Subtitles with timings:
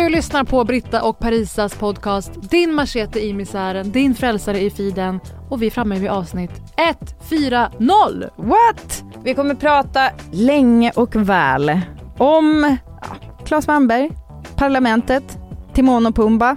[0.00, 5.20] Du lyssnar på Britta och Parisas podcast Din machete i misären, din frälsare i feeden
[5.50, 8.30] och vi är framme vid avsnitt 140.
[8.36, 9.04] What?
[9.24, 11.80] Vi kommer prata länge och väl
[12.18, 14.10] om ja, Claes Malmberg,
[14.56, 15.38] Parlamentet,
[15.74, 16.56] Timon och Pumba.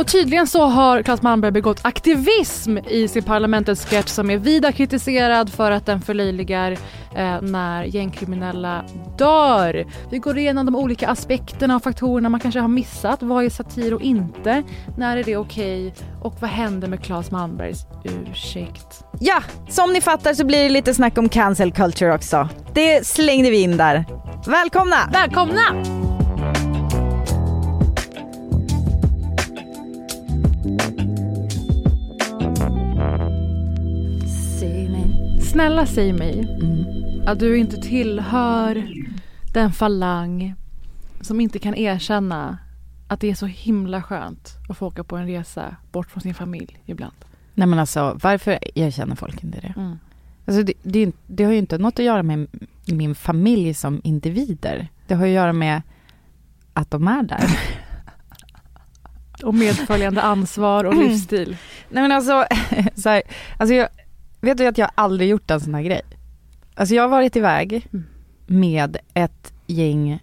[0.00, 4.72] Och tydligen så har Claes Malmberg begått aktivism i sin parlamentets sketch som är vida
[4.72, 6.72] kritiserad för att den förlöjligar
[7.16, 8.84] eh, när gängkriminella
[9.18, 9.86] dör.
[10.10, 13.22] Vi går igenom de olika aspekterna och faktorerna man kanske har missat.
[13.22, 14.62] Vad är satir och inte?
[14.96, 15.86] När är det okej?
[15.86, 16.06] Okay?
[16.22, 19.04] Och vad händer med Claes Malmbergs ursäkt?
[19.20, 22.48] Ja, som ni fattar så blir det lite snack om cancel culture också.
[22.74, 24.04] Det slängde vi in där.
[24.46, 24.96] Välkomna!
[25.12, 26.00] Välkomna!
[35.50, 36.84] Snälla säg mig mm.
[37.26, 38.88] att du inte tillhör
[39.52, 40.54] den falang
[41.20, 42.58] som inte kan erkänna
[43.08, 46.34] att det är så himla skönt att få åka på en resa bort från sin
[46.34, 47.14] familj ibland.
[47.54, 49.74] Nej men alltså varför erkänner folk inte det?
[49.76, 49.98] Mm.
[50.46, 52.46] Alltså det, det, det, har ju inte något att göra med
[52.86, 54.88] min familj som individer.
[55.06, 55.82] Det har att göra med
[56.72, 57.58] att de är där.
[59.44, 61.56] och medföljande ansvar och livsstil.
[61.88, 62.44] Nej men alltså,
[62.94, 63.22] så här,
[63.58, 63.88] alltså jag,
[64.40, 66.02] vet du att jag aldrig gjort en sån här grej?
[66.74, 67.86] Alltså jag har varit iväg
[68.46, 70.22] med ett gäng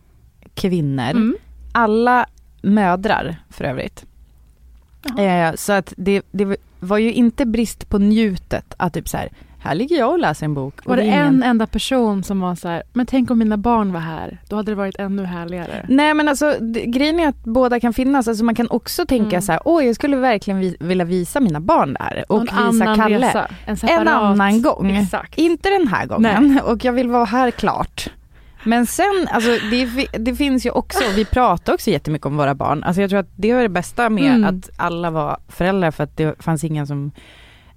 [0.53, 1.35] kvinnor, mm.
[1.71, 2.25] alla
[2.61, 4.05] mödrar för övrigt.
[5.17, 9.29] Eh, så att det, det var ju inte brist på njutet att typ så här,
[9.59, 10.85] här ligger jag och läser en bok.
[10.85, 11.25] Var det, det ingen...
[11.25, 14.55] en enda person som var så här, men tänk om mina barn var här, då
[14.55, 15.85] hade det varit ännu härligare.
[15.89, 19.29] Nej men alltså det, grejen är att båda kan finnas, alltså man kan också tänka
[19.29, 19.41] mm.
[19.41, 22.95] så här, åh jag skulle verkligen vi, vilja visa mina barn där och en visa
[22.95, 23.27] Kalle.
[23.27, 24.91] Resa, en, separat, en annan gång.
[24.91, 25.37] Exakt.
[25.37, 26.61] Inte den här gången Nej.
[26.65, 28.09] och jag vill vara här klart.
[28.63, 32.83] Men sen, alltså det, det, finns ju också, vi pratar också jättemycket om våra barn.
[32.83, 34.43] Alltså jag tror att det var det bästa med mm.
[34.43, 37.11] att alla var föräldrar för att det fanns ingen som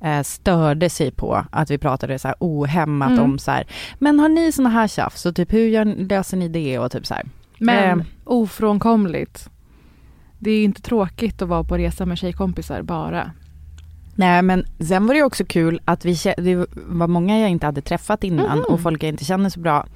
[0.01, 3.25] eh, störde sig på att vi pratade så här ohämmat mm.
[3.25, 3.67] om så här,
[3.99, 7.07] men har ni såna här tjafs och typ hur gör, löser ni det och typ
[7.07, 7.25] så här.
[7.59, 9.51] Men eh, ofrånkomligt.
[10.39, 13.31] Det är inte tråkigt att vara på resa med tjejkompisar bara.
[14.15, 17.81] Nej men sen var det också kul att vi, det var många jag inte hade
[17.81, 18.65] träffat innan mm.
[18.65, 19.87] och folk jag inte känner så bra.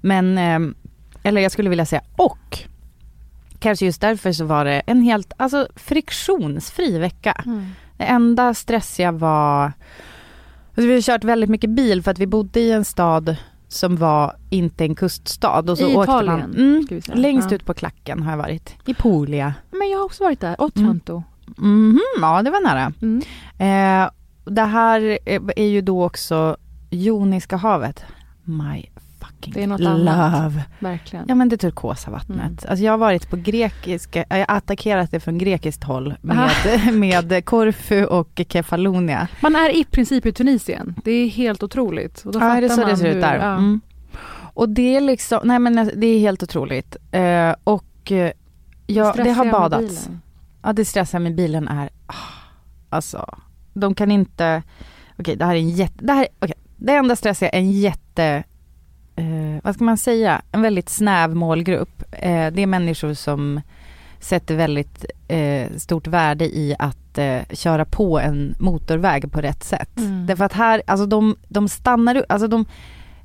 [0.00, 0.74] Men, eh,
[1.22, 2.58] eller jag skulle vilja säga och,
[3.58, 7.42] kanske just därför så var det en helt, alltså friktionsfri vecka.
[7.46, 7.66] Mm.
[7.98, 9.72] Det enda stressiga var,
[10.68, 13.36] alltså vi har kört väldigt mycket bil för att vi bodde i en stad
[13.68, 15.70] som var inte en kuststad.
[15.70, 16.38] Och så I åkte Italien?
[16.38, 17.54] Man, mm, längst ja.
[17.54, 18.74] ut på klacken har jag varit.
[18.86, 19.54] I Puglia.
[19.70, 21.22] Men jag har också varit där, Otranto.
[21.58, 21.90] Mm.
[21.90, 22.92] Mm, ja det var nära.
[23.02, 23.22] Mm.
[23.58, 24.10] Eh,
[24.44, 25.18] det här
[25.56, 26.56] är ju då också
[26.90, 28.04] Joniska havet.
[28.44, 28.88] My
[29.38, 30.10] fucking det är något love.
[30.10, 30.52] Annat.
[30.78, 31.24] Verkligen.
[31.28, 32.38] Ja men det turkosa vattnet.
[32.38, 32.56] Mm.
[32.68, 36.50] Alltså jag har varit på grekiska, jag har attackerat det från grekiskt håll med,
[36.92, 39.28] med Korfu och Kefalonia.
[39.40, 40.94] Man är i princip i Tunisien.
[41.04, 42.22] Det är helt otroligt.
[42.24, 43.36] Och då ja det är så det ser ut där.
[43.36, 43.52] Ja.
[43.52, 43.80] Mm.
[44.54, 46.96] Och det är liksom, nej men det är helt otroligt.
[47.14, 48.30] Uh, och uh,
[48.86, 50.08] ja, det har badats.
[50.62, 52.14] Ja det stressiga med bilen är, oh,
[52.88, 53.38] alltså
[53.72, 54.62] de kan inte,
[55.12, 57.70] okej okay, det här är en jätte, det här, okay, det enda stressiga är en
[57.70, 58.44] jätte
[59.18, 62.02] eh, vad ska man säga, en väldigt snäv målgrupp.
[62.12, 63.60] Eh, det är människor som
[64.20, 69.98] sätter väldigt eh, stort värde i att eh, köra på en motorväg på rätt sätt.
[69.98, 70.26] Mm.
[70.26, 72.64] Därför att här, alltså de, de stannar alltså de,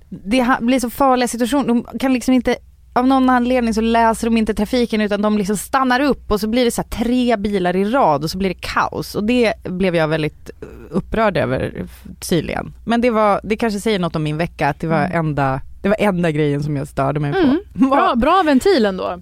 [0.10, 2.56] det blir så farliga situationer, de kan liksom inte
[2.94, 6.48] av någon anledning så läser de inte trafiken utan de liksom stannar upp och så
[6.48, 9.96] blir det så tre bilar i rad och så blir det kaos och det blev
[9.96, 10.50] jag väldigt
[10.90, 11.86] upprörd över
[12.20, 12.74] tydligen.
[12.86, 15.20] Men det var, det kanske säger något om min vecka att det var mm.
[15.20, 17.38] enda, det var enda grejen som jag störde mig på.
[17.38, 17.60] Mm.
[17.90, 19.20] Bra, bra ventil ändå.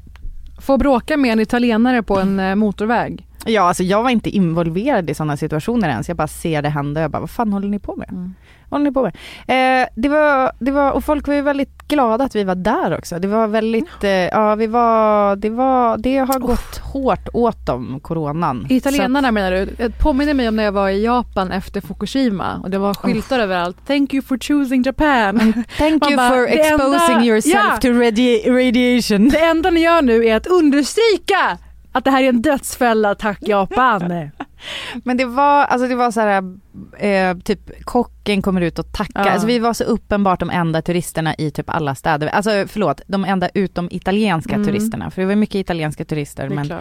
[0.62, 3.28] Få bråka med en italienare på en eh, motorväg.
[3.46, 7.00] Ja alltså jag var inte involverad i sådana situationer ens, jag bara ser det hända
[7.00, 8.10] och jag bara vad fan håller ni på med?
[8.10, 8.34] Mm
[8.72, 9.16] håller ni på med?
[9.48, 12.98] Eh, det, var, det var, och folk var ju väldigt glada att vi var där
[12.98, 13.20] också.
[13.20, 16.92] Det var väldigt, eh, ja vi var, det var, det har gått oh.
[16.92, 18.68] hårt åt dem, coronan.
[18.70, 19.66] Italienarna att, menar du?
[19.66, 23.40] Det påminner mig om när jag var i Japan efter Fukushima och det var skyltar
[23.40, 23.44] oh.
[23.44, 23.78] överallt.
[23.88, 25.64] Thank you for choosing Japan.
[25.78, 29.30] Thank you bara, for exposing enda, yourself ja, to radi radiation.
[29.30, 31.58] Det enda ni gör nu är att understryka
[31.92, 34.30] att det här är en dödsfälla, tack Japan.
[35.04, 36.44] Men det var, alltså det var så här,
[36.98, 39.26] eh, typ kocken kommer ut och tackar.
[39.26, 39.32] Ja.
[39.32, 42.28] Alltså vi var så uppenbart de enda turisterna i typ alla städer.
[42.28, 44.68] Alltså förlåt, de enda utom italienska mm.
[44.68, 45.12] turisterna.
[45.12, 46.50] För det var mycket italienska turister.
[46.50, 46.72] men,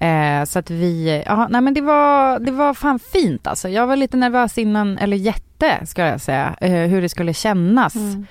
[0.00, 3.68] eh, så att vi, ja nej men det var, det var fan fint alltså.
[3.68, 7.94] Jag var lite nervös innan, eller jätte ska jag säga, eh, hur det skulle kännas.
[7.94, 8.26] Mm.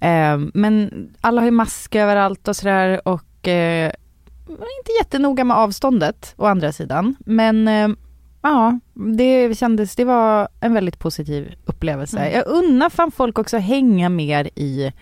[0.00, 0.90] Eh, men
[1.20, 3.92] alla har ju mask överallt och sådär och eh,
[4.48, 7.16] inte jättenoga med avståndet å andra sidan.
[7.26, 7.88] Men eh,
[8.44, 12.18] ja, det kändes, det var en väldigt positiv upplevelse.
[12.18, 12.32] Mm.
[12.32, 14.92] Jag unnar fan folk också hänga mer i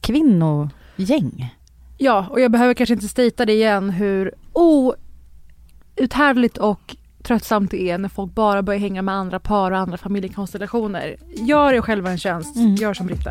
[0.00, 1.54] kvinnogäng.
[1.98, 7.98] Ja, och jag behöver kanske inte stita det igen hur outhärdligt och tröttsamt det är
[7.98, 11.16] när folk bara börjar hänga med andra par och andra familjekonstellationer.
[11.34, 12.74] Gör er själva en tjänst, mm.
[12.74, 13.30] gör som Britta.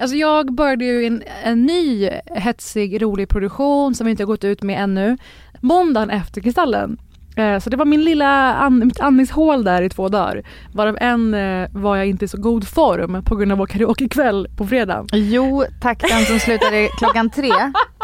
[0.00, 4.44] Alltså jag började ju en, en ny hetsig, rolig produktion som vi inte har gått
[4.44, 5.16] ut med ännu.
[5.60, 6.98] Måndagen efter Kristallen.
[7.36, 10.42] Eh, så det var min lilla an, mitt andningshål där i två dagar.
[10.72, 14.48] Varav en eh, var jag inte i så god form på grund av vår karaokekväll
[14.56, 15.06] på fredag.
[15.12, 17.52] Jo tack, den som slutade klockan tre.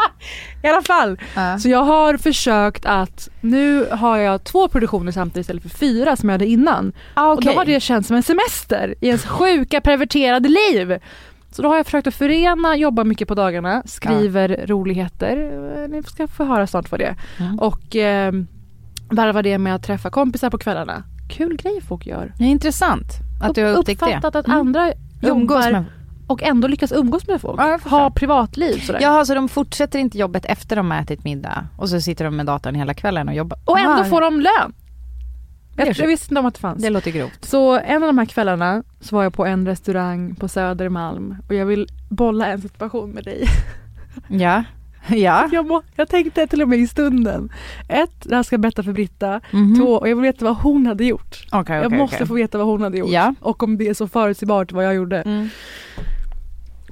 [0.63, 1.11] I alla fall.
[1.11, 1.57] Uh.
[1.57, 6.29] Så jag har försökt att, nu har jag två produktioner samtidigt istället för fyra som
[6.29, 6.93] jag hade innan.
[7.13, 7.35] Ah, okay.
[7.35, 10.99] Och då har det känts som en semester i ens sjuka perverterade liv.
[11.51, 14.65] Så då har jag försökt att förena, jobba mycket på dagarna, skriver ja.
[14.65, 17.15] roligheter, ni ska få höra snart vad det är.
[17.39, 17.59] Mm.
[17.59, 18.33] Och eh,
[19.09, 21.03] varva det med att träffa kompisar på kvällarna.
[21.29, 22.33] Kul grej folk gör.
[22.37, 24.05] Det är intressant att du har upptäckt det.
[24.05, 24.59] Uppfattat att mm.
[24.59, 25.85] andra jobbar
[26.27, 27.61] och ändå lyckas umgås med folk.
[27.61, 28.99] Ja, ha privatliv sådär.
[29.01, 32.35] Jaha, så de fortsätter inte jobbet efter de har ätit middag och så sitter de
[32.35, 33.59] med datorn hela kvällen och jobbar?
[33.65, 34.73] Och ändå får de lön.
[35.85, 36.83] Jag, jag visste inte om att det fanns.
[36.83, 37.45] Det låter grovt.
[37.45, 41.53] Så en av de här kvällarna så var jag på en restaurang på Södermalm och
[41.55, 43.47] jag vill bolla en situation med dig.
[44.27, 44.63] Ja.
[45.07, 45.49] Ja.
[45.51, 47.51] Jag, må, jag tänkte till och med i stunden.
[47.89, 49.27] Ett, det här ska jag berätta för Britta.
[49.27, 49.77] Mm -hmm.
[49.77, 51.45] Två, och jag vill veta vad hon hade gjort.
[51.47, 52.27] Okay, okay, jag måste okay.
[52.27, 53.09] få veta vad hon hade gjort.
[53.09, 53.35] Ja.
[53.39, 55.21] Och om det är så förutsägbart vad jag gjorde.
[55.21, 55.49] Mm.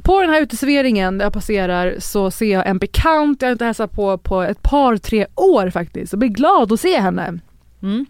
[0.03, 3.65] På den här uteserveringen där jag passerar så ser jag en bekant jag har inte
[3.65, 6.13] hälsat på på ett par tre år faktiskt.
[6.13, 7.39] Jag blir glad att se henne.
[7.81, 8.05] Mm.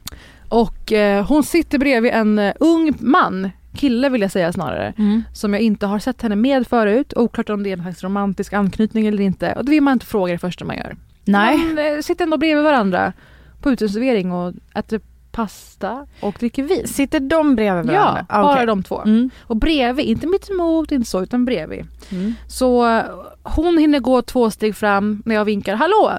[0.50, 5.24] Och eh, hon sitter bredvid en uh, ung man, kille vill jag säga snarare, mm.
[5.34, 7.14] som jag inte har sett henne med förut.
[7.16, 9.54] Oklart om det är en slags romantisk anknytning eller inte.
[9.54, 10.96] Och det vill man inte fråga det första man gör.
[11.26, 11.58] Nej.
[11.58, 13.14] Man eh, sitter ändå bredvid varandra
[13.62, 15.02] på uteservering och äter
[15.32, 16.88] pasta och dricker vin.
[16.88, 18.26] Sitter de bredvid varandra?
[18.30, 19.02] Ja, bara de två.
[19.02, 19.30] Mm.
[19.42, 21.86] Och bredvid, inte mitt emot, inte så, utan bredvid.
[22.10, 22.34] Mm.
[22.48, 23.04] Så eh,
[23.44, 26.12] hon hinner gå två steg fram när jag vinkar hallå.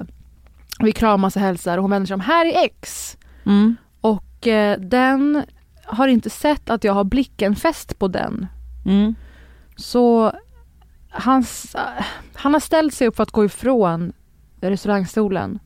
[0.79, 3.17] Vi kramas och hälsar och hon vänder sig om, här är X.
[3.45, 3.75] Mm.
[4.39, 5.43] Och eh, den
[5.85, 8.47] har inte sett att jag har blicken fäst på den.
[8.85, 9.15] Mm.
[9.75, 10.33] Så
[11.09, 11.75] hans,
[12.33, 14.13] han har ställt sig upp för att gå ifrån
[14.61, 15.59] restaurangstolen.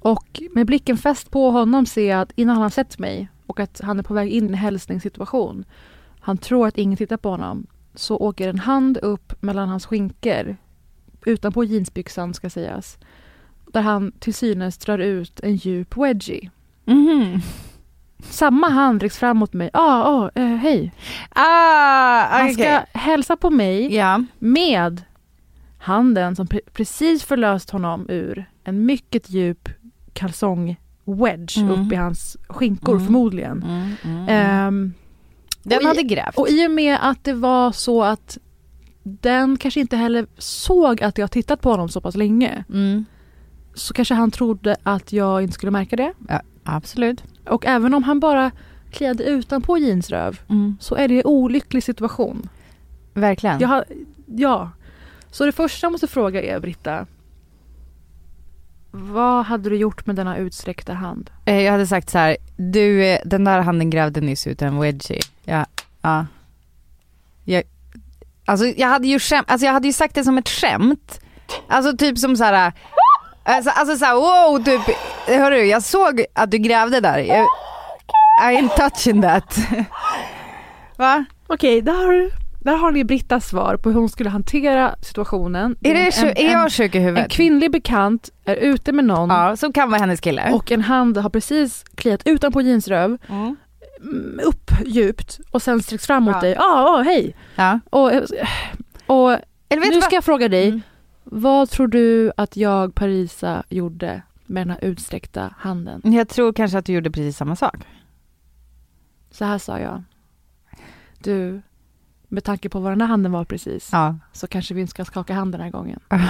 [0.00, 3.60] Och med blicken fäst på honom ser jag att innan han har sett mig och
[3.60, 5.64] att han är på väg in i en hälsningssituation.
[6.20, 7.66] Han tror att ingen tittar på honom.
[7.94, 10.56] Så åker en hand upp mellan hans skinkor
[11.24, 12.98] utanpå jeansbyxan ska sägas.
[13.72, 16.50] Där han till synes drar ut en djup wedgie.
[16.88, 17.40] Mm.
[18.30, 19.70] Samma hand räcks fram mot mig.
[19.72, 20.92] Ah, ah, eh, hej.
[21.30, 22.40] Ah, okay.
[22.40, 24.20] Han ska hälsa på mig yeah.
[24.38, 25.02] med
[25.78, 29.68] handen som pre precis förlöst honom ur en mycket djup
[30.14, 31.70] kalsong-wedge mm.
[31.70, 33.06] upp i hans skinkor mm.
[33.06, 33.64] förmodligen.
[34.04, 34.94] Um,
[35.62, 36.38] den hade grävt.
[36.38, 38.38] Och i och med att det var så att
[39.02, 42.64] den kanske inte heller såg att jag tittat på honom så pass länge.
[42.68, 43.04] Mm.
[43.74, 46.12] Så kanske han trodde att jag inte skulle märka det.
[46.28, 47.24] Ja, Absolut.
[47.46, 48.50] Och även om han bara
[48.90, 50.76] klädde utanpå jeansröv mm.
[50.80, 52.48] så är det en olycklig situation.
[53.14, 53.60] Verkligen.
[53.60, 53.84] Jag
[54.26, 54.70] ja.
[55.30, 57.06] Så det första jag måste fråga är Britta.
[58.90, 61.30] Vad hade du gjort med denna utsträckta hand?
[61.44, 65.20] Eh, jag hade sagt så här, du den där handen grävde nyss ut en wedgie.
[65.44, 65.66] Ja,
[66.02, 66.26] ja.
[67.44, 67.62] Jag,
[68.44, 71.20] alltså, jag, hade ju skämt, alltså jag hade ju sagt det som ett skämt.
[71.68, 72.72] Alltså typ som så här.
[73.48, 77.18] Alltså, alltså såhär wow typ, hörru jag såg att du grävde där.
[77.18, 77.46] Jag,
[78.42, 79.58] I ain't touching that.
[80.96, 81.24] Va?
[81.46, 82.30] Okej, där,
[82.64, 85.76] där har ni Brittas svar på hur hon skulle hantera situationen.
[85.82, 87.24] Är, det, en, är jag sjuk i huvudet?
[87.24, 89.30] En kvinnlig bekant är ute med någon.
[89.30, 90.52] Ja, som kan vara hennes kille.
[90.52, 93.18] Och en hand har precis kliat utanpå jeansröv.
[93.28, 93.56] Mm.
[94.44, 96.40] Upp djupt och sen sträcks fram mot ja.
[96.40, 96.54] dig.
[96.58, 97.36] Ja, ah, hej.
[97.54, 97.80] Ja.
[97.90, 98.12] Och,
[99.06, 99.38] och
[99.92, 100.68] nu ska jag fråga dig.
[100.68, 100.82] Mm.
[101.30, 106.00] Vad tror du att jag, Parisa, gjorde med den här utsträckta handen?
[106.04, 107.76] Jag tror kanske att du gjorde precis samma sak.
[109.30, 110.02] Så här sa jag.
[111.18, 111.62] Du,
[112.28, 114.16] med tanke på vad den här handen var precis, ja.
[114.32, 116.00] så kanske vi inte ska skaka hand den här gången.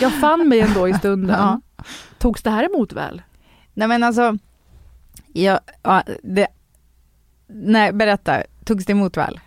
[0.00, 1.36] jag fann mig ändå i stunden.
[1.38, 1.60] Ja.
[2.18, 3.22] Togs det här emot väl?
[3.74, 4.38] Nej men alltså,
[5.32, 6.46] ja, ja, det,
[7.46, 9.40] nej berätta, togs det emot väl?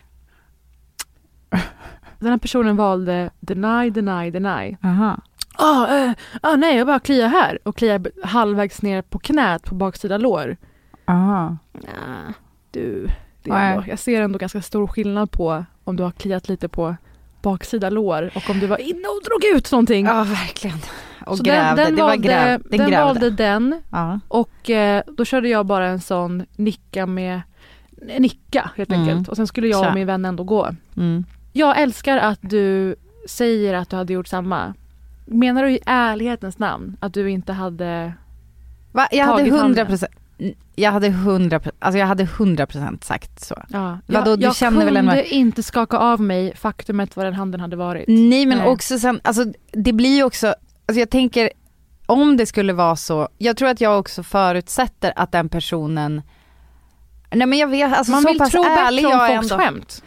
[2.19, 4.77] Den här personen valde deny, deny, deny.
[4.83, 5.21] Aha.
[5.57, 9.75] Ah, eh, ah, nej, jag bara kliar här och kliar halvvägs ner på knät på
[9.75, 10.57] baksida lår.
[11.05, 11.57] Aha.
[11.73, 12.33] Nah,
[12.71, 13.09] du,
[13.43, 16.67] det är ändå, jag ser ändå ganska stor skillnad på om du har kliat lite
[16.67, 16.95] på
[17.41, 20.05] baksida lår och om du var inne och drog ut någonting.
[20.05, 20.77] Ja, verkligen.
[21.25, 24.19] Och Så grävde, den, den, valde, gräv, den, den valde den ja.
[24.27, 27.41] och eh, då körde jag bara en sån nicka med
[28.19, 29.01] nicka helt mm.
[29.01, 30.69] enkelt och sen skulle jag och min vän ändå gå.
[30.97, 31.25] Mm.
[31.57, 32.95] Jag älskar att du
[33.27, 34.73] säger att du hade gjort samma.
[35.25, 38.13] Menar du i ärlighetens namn att du inte hade
[38.91, 39.07] Va?
[39.11, 40.11] Jag hade hundra procent
[40.75, 43.55] jag hade hundra alltså jag hade hundra procent sagt så.
[43.69, 43.99] Ja.
[44.05, 47.61] Vadå, jag, du jag känner kunde väl inte skaka av mig faktumet vad den handen
[47.61, 48.05] hade varit.
[48.07, 48.67] Nej men Nej.
[48.67, 51.49] också sen, alltså det blir ju också, alltså jag tänker
[52.05, 56.21] om det skulle vara så, jag tror att jag också förutsätter att den personen
[57.31, 60.03] Nej men jag vet, alltså Man så vill pass tro ärlig bättre om folks skämt.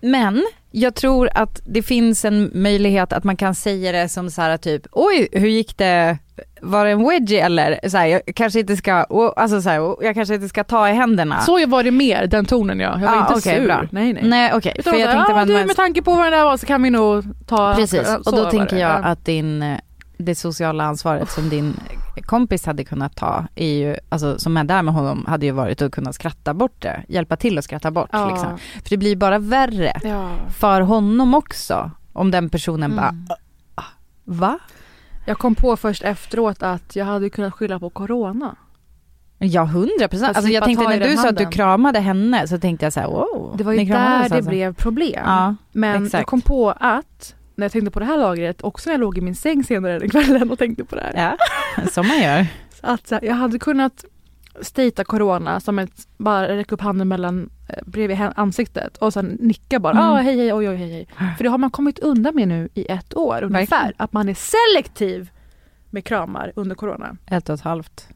[0.00, 4.42] Men jag tror att det finns en möjlighet att man kan säga det som så
[4.42, 6.18] här typ, oj hur gick det,
[6.60, 7.88] var det en wedgie eller?
[7.88, 8.92] Så här, jag kanske inte ska,
[9.36, 11.40] alltså så här, jag kanske inte ska ta i händerna.
[11.40, 12.98] Så var det mer, den tonen ja.
[13.00, 13.66] Jag var ah, inte okay, sur.
[13.66, 13.86] Bra.
[13.90, 14.22] Nej nej.
[14.24, 14.54] Nej.
[14.54, 14.82] Okay.
[14.82, 16.90] För jag tänkte ja, du, med tanke på vad det där var så kan vi
[16.90, 19.76] nog ta Precis, och då tänker jag att din,
[20.20, 21.76] det sociala ansvaret som din
[22.22, 25.82] kompis hade kunnat ta, är ju, alltså, som är där med honom, hade ju varit
[25.82, 27.04] att kunna skratta bort det.
[27.08, 28.08] Hjälpa till att skratta bort.
[28.12, 28.30] Ja.
[28.30, 28.58] Liksom.
[28.82, 30.30] För det blir bara värre ja.
[30.58, 31.90] för honom också.
[32.12, 32.96] Om den personen mm.
[32.96, 33.36] bara,
[33.74, 33.84] ah,
[34.24, 34.58] va?
[35.26, 38.56] Jag kom på först efteråt att jag hade kunnat skylla på corona.
[39.38, 40.36] Ja hundra procent.
[40.36, 43.06] Alltså jag tänkte när du sa att du kramade henne så tänkte jag så här,
[43.06, 43.54] wow.
[43.56, 44.50] Det var ju där det alltså.
[44.50, 45.22] blev problem.
[45.26, 46.20] Ja, Men exakt.
[46.20, 49.18] jag kom på att när jag tänkte på det här lagret, också när jag låg
[49.18, 51.36] i min säng senare den kvällen och tänkte på det här.
[51.76, 52.46] Ja, som man gör.
[52.80, 54.04] att jag hade kunnat
[54.60, 59.80] stita corona som ett, bara räcka upp handen mellan, eh, bredvid ansiktet och sen nicka
[59.80, 60.04] bara, mm.
[60.04, 61.08] ah, hej hej oj oj hej hej.
[61.36, 63.94] För det har man kommit undan med nu i ett år ungefär, Verkligen.
[63.96, 65.30] att man är selektiv
[65.90, 67.16] med kramar under corona.
[67.26, 68.08] Ett och ett halvt.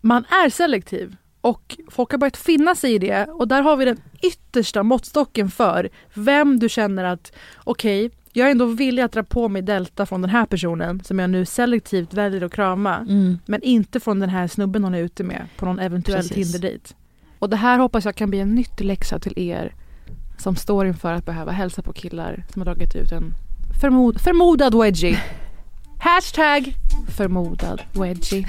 [0.00, 3.84] Man är selektiv och folk har börjat finna sig i det och där har vi
[3.84, 7.32] den yttersta måttstocken för vem du känner att
[7.64, 11.04] okej, okay, jag är ändå villig att dra på mig delta från den här personen
[11.04, 12.96] som jag nu selektivt väljer att krama.
[12.96, 13.38] Mm.
[13.46, 16.94] Men inte från den här snubben hon är ute med på någon eventuell Tinder-dejt.
[17.38, 19.74] Och det här hoppas jag kan bli en nyttig läxa till er
[20.38, 23.34] som står inför att behöva hälsa på killar som har dragit ut en
[23.80, 25.18] förmod förmodad wedgie.
[25.98, 26.74] Hashtag
[27.16, 28.48] förmodad wedgie.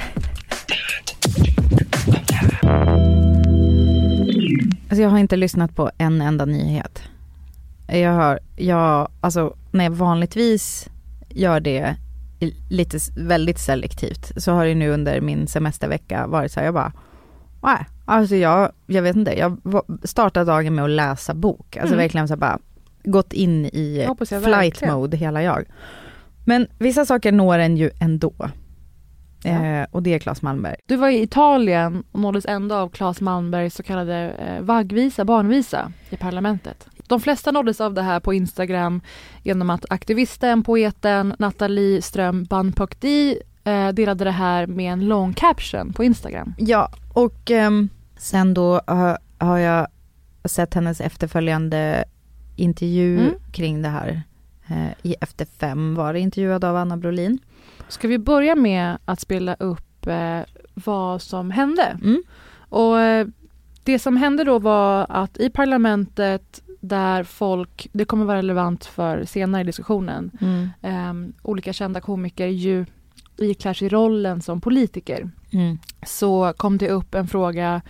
[4.90, 7.04] Alltså jag har inte lyssnat på en enda nyhet.
[7.88, 10.90] Jag har, jag, alltså när jag vanligtvis
[11.30, 11.96] gör det
[12.70, 16.94] lite, väldigt selektivt, så har det nu under min semestervecka varit så här, jag bara,
[17.64, 19.60] nej, alltså jag, jag vet inte, jag
[20.04, 22.04] startade dagen med att läsa bok, alltså mm.
[22.04, 22.60] verkligen så här bara
[23.04, 24.94] gått in i flight verkligen.
[24.94, 25.66] mode hela jag.
[26.46, 28.34] Men vissa saker når en ju ändå.
[29.46, 30.76] Eh, och det är Claes Malmberg.
[30.86, 35.92] Du var i Italien och nåddes ändå av Claes Malmbergs så kallade eh, vaggvisa, barnvisa
[36.10, 36.88] i parlamentet.
[37.08, 39.02] De flesta nåddes av det här på Instagram
[39.44, 45.94] genom att aktivisten, poeten Nathalie Ström Banpokdi eh, delade det här med en lång caption
[45.94, 46.54] på Instagram.
[46.58, 47.72] Ja, och eh,
[48.18, 48.82] sen då
[49.38, 49.88] har jag
[50.46, 52.06] sett hennes efterföljande
[52.56, 53.34] intervju mm.
[53.52, 54.22] kring det här.
[54.68, 57.40] Eh, I Efter fem var det intervjuad av Anna Brolin.
[57.88, 60.40] Ska vi börja med att spela upp eh,
[60.74, 61.98] vad som hände?
[62.04, 62.24] Mm.
[62.70, 63.28] Och eh,
[63.84, 69.26] det som hände då var att i parlamentet där folk, det kommer vara relevant för
[69.26, 70.70] senare i diskussionen, mm.
[70.82, 72.86] eh, olika kända komiker ju
[73.38, 75.30] iklär sig rollen som politiker.
[75.52, 75.78] Mm.
[76.06, 77.82] Så kom det upp en fråga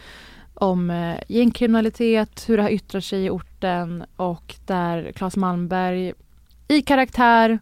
[0.53, 6.13] om eh, gängkriminalitet, hur det har yttrat sig i orten och där Claes Malmberg
[6.67, 7.59] i karaktär,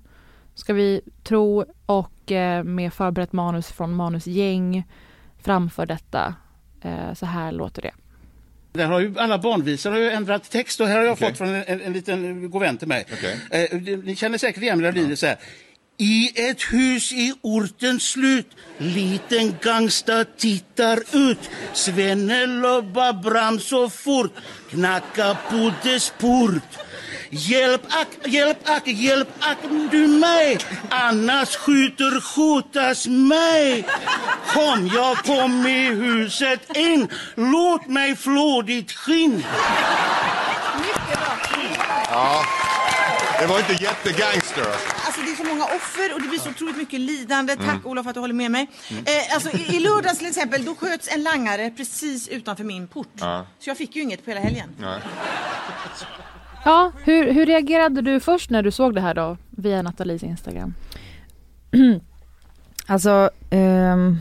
[0.56, 4.84] ska vi tro, och eh, med förberett manus från manusgäng
[5.38, 6.36] framför detta.
[6.82, 7.92] Eh, så här låter det.
[8.74, 11.30] Där har ju alla barnvisor har ju ändrat text och här har jag okay.
[11.30, 13.06] fått från en, en, en liten god vän till mig.
[13.14, 13.64] Okay.
[13.64, 15.16] Eh, ni känner säkert igen melodin ja.
[15.16, 15.38] så här.
[15.98, 21.00] I ett hus i ortens slut Liten gangsta tittar
[21.32, 24.34] ut Svenne lobbar bram så fort
[24.70, 26.78] Knacka på dess port
[27.30, 29.58] Hjälp ack, hjälp ack, hjälp ack
[29.92, 30.58] du mig
[30.90, 33.86] Annars skjuter skjutas mig
[34.48, 39.44] Kom, jag kom i huset in Låt mig flå ditt skinn.
[42.10, 42.46] Ja.
[43.40, 44.66] Det var inte jättegangster.
[45.06, 47.56] Alltså det är så många offer och det blir så otroligt mycket lidande.
[47.56, 47.86] Tack mm.
[47.86, 48.68] Olof att du håller med mig.
[48.90, 49.04] Mm.
[49.06, 53.08] Eh, alltså, i, I lördags till exempel, då sköts en langare precis utanför min port.
[53.16, 53.48] Ja.
[53.60, 54.70] Så jag fick ju inget på hela helgen.
[54.82, 54.98] Ja.
[56.66, 60.74] Ja, hur, hur reagerade du först när du såg det här då via Nathalies Instagram?
[62.88, 64.20] alltså, um,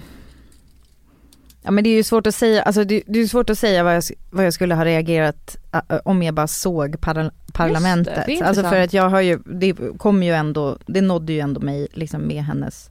[1.63, 3.83] ja men det är ju svårt att säga, alltså det, det är svårt att säga
[3.85, 8.27] vad jag, vad jag skulle ha reagerat uh, om jag bara såg par, parlamentet.
[8.27, 11.41] Det, det alltså för att jag har ju, det kommer ju ändå, det nådde ju
[11.41, 12.91] ändå mig liksom med hennes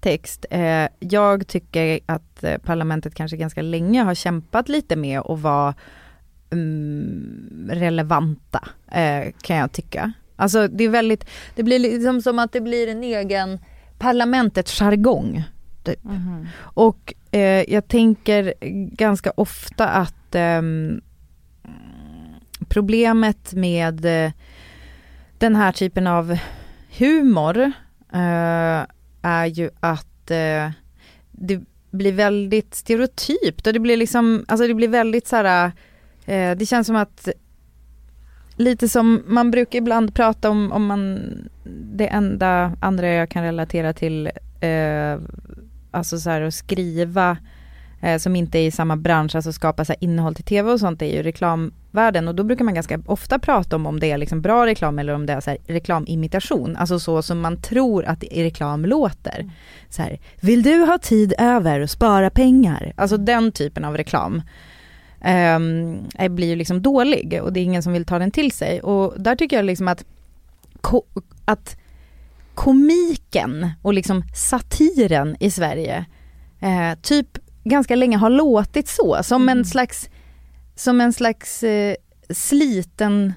[0.00, 0.46] text.
[0.50, 5.74] Eh, jag tycker att eh, parlamentet kanske ganska länge har kämpat lite med att vara
[6.58, 10.12] um, relevanta, eh, kan jag tycka.
[10.36, 13.58] Alltså det är väldigt, det blir liksom som att det blir en egen
[13.98, 15.44] parlamentets jargong.
[15.84, 16.04] Typ.
[16.04, 16.46] Mm -hmm.
[16.60, 18.54] Och eh, jag tänker
[18.96, 20.62] ganska ofta att eh,
[22.68, 24.32] problemet med eh,
[25.38, 26.38] den här typen av
[26.98, 27.72] humor
[28.12, 28.82] eh,
[29.22, 30.06] är ju att
[31.30, 35.72] det blir väldigt stereotypt och det blir liksom, alltså det blir väldigt så här,
[36.26, 37.28] det känns som att
[38.56, 41.20] lite som man brukar ibland prata om, om man,
[41.94, 44.26] det enda andra jag kan relatera till,
[44.60, 45.18] eh,
[45.90, 47.36] alltså så här att skriva
[48.02, 50.80] eh, som inte är i samma bransch, alltså skapa så här innehåll till tv och
[50.80, 54.18] sånt är ju reklamvärlden och då brukar man ganska ofta prata om om det är
[54.18, 58.04] liksom bra reklam eller om det är så här reklamimitation, alltså så som man tror
[58.04, 59.40] att i reklam låter.
[59.40, 59.50] Mm.
[59.88, 62.92] Så här, vill du ha tid över och spara pengar?
[62.96, 64.42] Alltså den typen av reklam
[65.24, 68.80] eh, blir ju liksom dålig och det är ingen som vill ta den till sig
[68.80, 70.04] och där tycker jag liksom att,
[70.80, 71.02] ko
[71.44, 71.76] att
[72.54, 76.04] komiken och liksom satiren i Sverige
[76.60, 79.58] eh, typ ganska länge har låtit så, som mm.
[79.58, 80.08] en slags,
[80.74, 81.94] som en slags eh,
[82.30, 83.32] sliten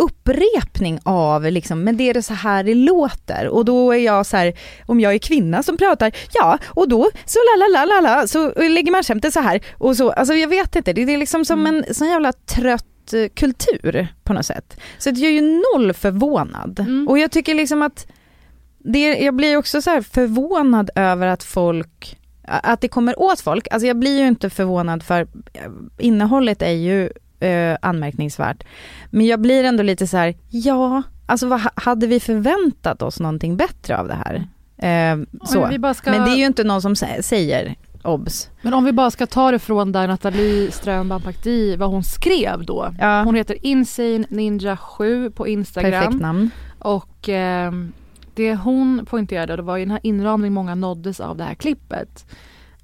[0.00, 4.26] upprepning av liksom, men det är det så här det låter och då är jag
[4.26, 4.54] så här,
[4.86, 8.52] om jag är kvinna som pratar, ja och då så la la la la så
[8.52, 11.60] lägger man skämtet så här och så, alltså jag vet inte, det är liksom som
[11.60, 11.84] mm.
[11.88, 14.80] en sån jävla trött eh, kultur på något sätt.
[14.98, 17.08] Så jag är ju noll förvånad mm.
[17.08, 18.06] och jag tycker liksom att
[18.78, 22.16] det, jag blir också så förvånad över att folk
[22.50, 25.20] att det kommer åt folk, alltså jag blir ju inte förvånad för
[25.52, 28.64] eh, innehållet är ju eh, anmärkningsvärt.
[29.10, 33.56] Men jag blir ändå lite så här, ja, alltså vad, hade vi förväntat oss någonting
[33.56, 34.34] bättre av det här?
[34.78, 35.68] Eh, så.
[35.80, 36.10] Men, ska...
[36.10, 38.50] Men, det är ju inte någon som säger obs.
[38.62, 42.64] Men om vi bara ska ta det från där Nathalie Ström Bampakdi, vad hon skrev
[42.64, 42.94] då.
[42.98, 43.22] Ja.
[43.22, 45.92] Hon heter Insane Ninja 7 på Instagram.
[45.92, 46.50] Perfekt namn.
[46.78, 47.72] Och eh,
[48.34, 52.26] det hon poängterade, det var ju den här inramningen många nåddes av det här klippet.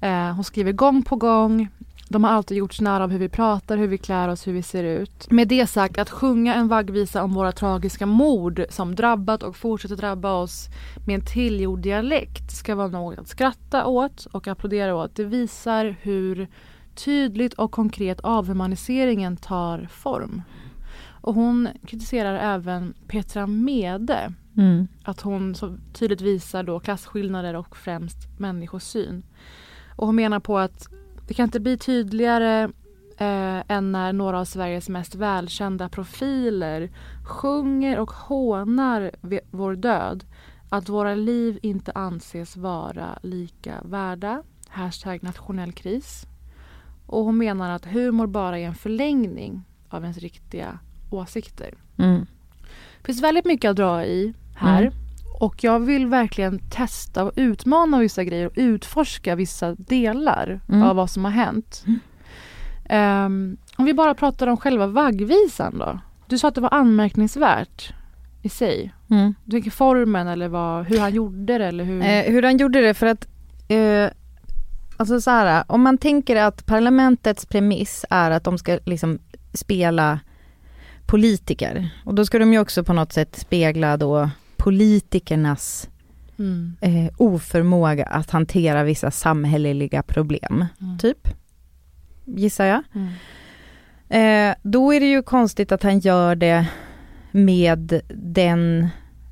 [0.01, 1.69] Eh, hon skriver gång på gång,
[2.09, 4.63] de har alltid gjorts nära av hur vi pratar, hur vi klär oss, hur vi
[4.63, 5.31] ser ut.
[5.31, 9.95] Med det sagt, att sjunga en vaggvisa om våra tragiska mord som drabbat och fortsätter
[9.95, 10.67] drabba oss
[11.05, 15.15] med en tillgjord dialekt ska vara något att skratta åt och applådera åt.
[15.15, 16.47] Det visar hur
[16.95, 20.41] tydligt och konkret avhumaniseringen tar form.
[21.21, 24.33] Och hon kritiserar även Petra Mede.
[24.57, 24.87] Mm.
[25.03, 29.23] Att hon så tydligt visar då klasskillnader och främst människosyn.
[29.95, 30.87] Och hon menar på att
[31.27, 32.63] det kan inte bli tydligare
[33.17, 36.89] eh, än när några av Sveriges mest välkända profiler
[37.23, 39.11] sjunger och hånar
[39.51, 40.25] vår död.
[40.69, 44.43] Att våra liv inte anses vara lika värda.
[44.67, 46.27] Hashtag nationell kris.
[47.05, 51.73] Och hon menar att humor bara är en förlängning av ens riktiga åsikter.
[51.97, 52.25] Mm.
[52.99, 54.81] Det finns väldigt mycket att dra i här.
[54.81, 54.93] Mm.
[55.39, 60.83] Och jag vill verkligen testa och utmana vissa grejer och utforska vissa delar mm.
[60.83, 61.83] av vad som har hänt.
[62.89, 65.99] Um, om vi bara pratar om själva vaggvisan då.
[66.27, 67.93] Du sa att det var anmärkningsvärt
[68.41, 68.93] i sig.
[69.09, 69.35] Mm.
[69.43, 72.01] Du tänker formen eller vad, hur han gjorde det eller hur?
[72.01, 73.27] Eh, hur han gjorde det för att
[73.67, 74.09] eh,
[74.99, 79.19] Alltså så här, om man tänker att parlamentets premiss är att de ska liksom
[79.53, 80.19] spela
[81.05, 84.29] politiker och då ska de ju också på något sätt spegla då
[84.67, 85.89] politikernas
[86.39, 86.75] mm.
[86.81, 90.97] eh, oförmåga att hantera vissa samhälleliga problem, mm.
[90.97, 91.27] typ.
[92.25, 92.83] Gissar jag.
[92.93, 94.49] Mm.
[94.49, 96.67] Eh, då är det ju konstigt att han gör det
[97.31, 98.87] med den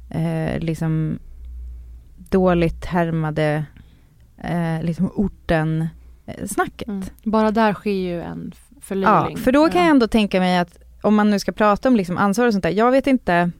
[0.09, 1.19] eh, liksom
[2.17, 3.65] dåligt härmade
[4.37, 5.87] eh, liksom orten
[6.25, 6.87] eh, snacket.
[6.87, 7.03] Mm.
[7.23, 9.37] Bara där sker ju en förlöjning.
[9.37, 11.95] Ja, för då kan jag ändå tänka mig att om man nu ska prata om
[11.95, 13.51] liksom ansvar och sånt där, jag vet inte,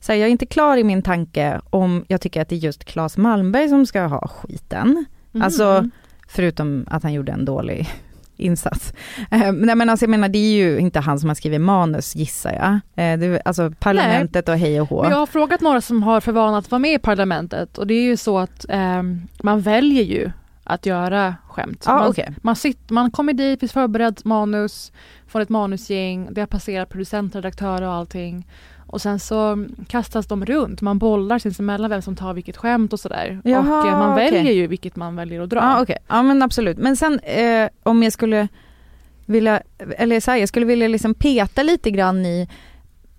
[0.00, 2.58] så här, jag är inte klar i min tanke om jag tycker att det är
[2.58, 5.06] just Claes Malmberg som ska ha skiten.
[5.34, 5.44] Mm.
[5.44, 5.88] Alltså,
[6.28, 7.88] förutom att han gjorde en dålig
[8.36, 8.92] insats.
[9.30, 12.16] Eh, nej men alltså jag menar det är ju inte han som har skrivit manus
[12.16, 12.72] gissar jag.
[13.04, 14.54] Eh, det, alltså parlamentet nej.
[14.54, 15.04] och hej och hå.
[15.04, 17.94] Jag har frågat några som har för vana att vara med i parlamentet och det
[17.94, 19.02] är ju så att eh,
[19.42, 20.30] man väljer ju
[20.64, 21.84] att göra skämt.
[21.86, 22.26] Ah, man, okay.
[22.42, 24.92] man, sitter, man kommer dit, finns förberett manus
[25.26, 28.46] från ett manusgäng, det har passerat producent, redaktör och allting.
[28.90, 33.00] Och sen så kastas de runt, man bollar sinsemellan vem som tar vilket skämt och
[33.00, 33.40] sådär.
[33.44, 34.30] Och man okay.
[34.30, 35.58] väljer ju vilket man väljer att dra.
[35.58, 35.96] Ja, okay.
[36.08, 36.78] ja men absolut.
[36.78, 38.48] Men sen eh, om jag skulle
[39.26, 39.62] vilja,
[39.96, 42.48] eller så här, jag skulle vilja liksom peta lite grann i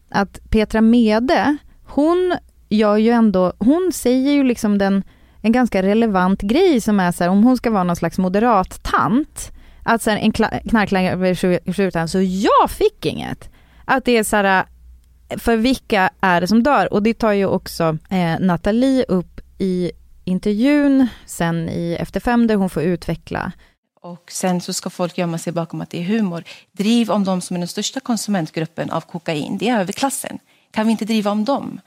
[0.09, 2.35] att Petra Mede, hon
[2.69, 5.03] gör ju ändå, hon säger ju liksom den,
[5.41, 8.83] en ganska relevant grej som är så här, om hon ska vara någon slags moderat
[8.83, 9.51] tant,
[9.83, 10.31] att så här, en
[10.61, 11.35] knarklangare
[11.73, 13.49] skjuten så jag fick inget.
[13.85, 14.65] Att det är så här,
[15.37, 16.93] för vilka är det som dör?
[16.93, 19.91] Och det tar ju också eh, Nathalie upp i
[20.25, 23.51] intervjun sen i Efter fem där hon får utveckla.
[24.01, 26.43] Och sen så ska folk gömma sig bakom att det är humor.
[26.71, 30.39] Driv om de som är den största konsumentgruppen av kokain, det är överklassen.
[30.71, 31.81] Kan vi inte driva om dem?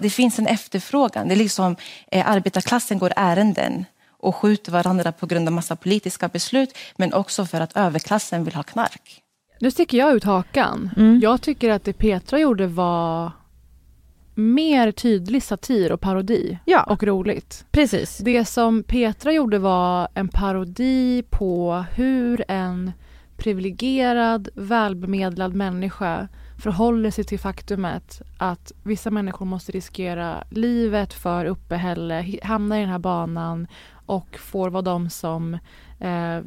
[0.00, 1.28] Det finns en efterfrågan.
[1.28, 1.76] Det är liksom
[2.10, 3.84] eh, arbetarklassen går ärenden
[4.20, 8.54] och skjuter varandra på grund av massa politiska beslut men också för att överklassen vill
[8.54, 9.22] ha knark.
[9.62, 10.90] Nu sticker jag ut hakan.
[10.96, 11.20] Mm.
[11.20, 13.32] Jag tycker att det Petra gjorde var
[14.34, 16.82] mer tydlig satir och parodi ja.
[16.82, 17.66] och roligt.
[17.70, 18.18] Precis.
[18.18, 22.92] Det som Petra gjorde var en parodi på hur en
[23.36, 26.28] privilegierad, välbemedlad människa
[26.62, 32.90] förhåller sig till faktumet att vissa människor måste riskera livet för uppehälle, hamna i den
[32.90, 33.66] här banan
[34.06, 35.54] och får vara de som
[35.98, 36.40] eh,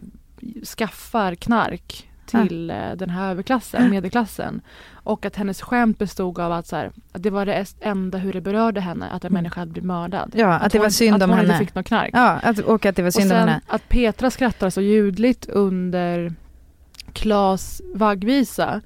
[0.78, 2.96] skaffar knark till ja.
[2.96, 4.62] den här överklassen, medelklassen.
[4.94, 8.34] Och att hennes skämt bestod av att, så här, att det var det enda hur
[8.34, 9.44] det berörde henne, att en mm.
[9.44, 10.32] människa hade blivit mördad.
[10.36, 11.34] Ja, att, att det var synd om henne.
[11.34, 12.10] Att hon inte fick något knark.
[12.14, 13.62] Ja, att, och att det var synd om henne.
[13.68, 16.34] att Petra skrattar så ljudligt under
[17.14, 18.82] Klas vaggvisa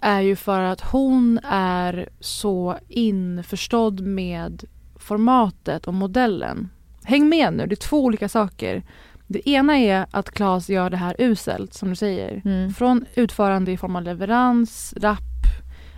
[0.00, 4.64] är ju för att hon är så införstådd med
[4.96, 6.68] formatet och modellen.
[7.04, 8.82] Häng med nu, det är två olika saker.
[9.26, 12.42] Det ena är att Claes gör det här uselt, som du säger.
[12.44, 12.72] Mm.
[12.72, 15.20] Från utförande i form av leverans, rapp,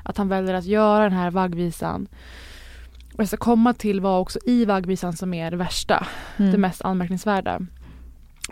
[0.05, 2.09] att han väljer att göra den här vaggvisan.
[3.15, 6.53] Och jag ska komma till vad också i vaggvisan som är det värsta, mm.
[6.53, 7.61] det mest anmärkningsvärda.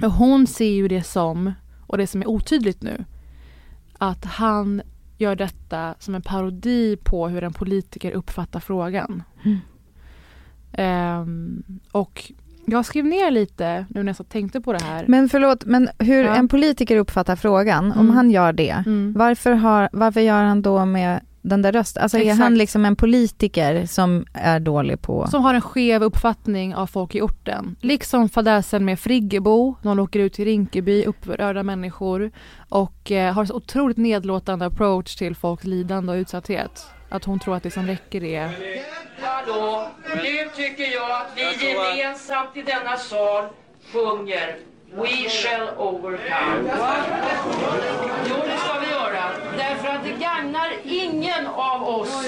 [0.03, 1.53] Och hon ser ju det som,
[1.87, 3.05] och det som är otydligt nu,
[3.99, 4.83] att han
[5.19, 9.23] gör detta som en parodi på hur en politiker uppfattar frågan.
[9.45, 9.59] Mm.
[10.79, 12.33] Um, och
[12.66, 15.05] jag skrev ner lite nu när jag tänkte på det här.
[15.09, 16.35] Men förlåt, men hur ja.
[16.35, 17.98] en politiker uppfattar frågan, mm.
[17.98, 19.12] om han gör det, mm.
[19.16, 22.03] varför, har, varför gör han då med den där rösten?
[22.03, 22.39] Alltså Exakt.
[22.39, 25.27] är han liksom en politiker som är dålig på...
[25.27, 27.77] Som har en skev uppfattning av folk i orten.
[27.81, 32.31] Liksom fadäsen med Friggebo, när hon åker ut till Rinkeby, upprörda människor
[32.69, 36.87] och eh, har så otroligt nedlåtande approach till folks lidande och utsatthet.
[37.09, 38.51] Att hon tror att det som räcker är...
[39.21, 43.45] Hallå, nu tycker jag att vi gemensamt i denna sal
[43.93, 44.57] sjunger
[44.97, 46.71] We shall overcome.
[48.29, 49.23] Jo, det ska vi göra.
[49.57, 52.27] Därför att det gagnar ingen av oss.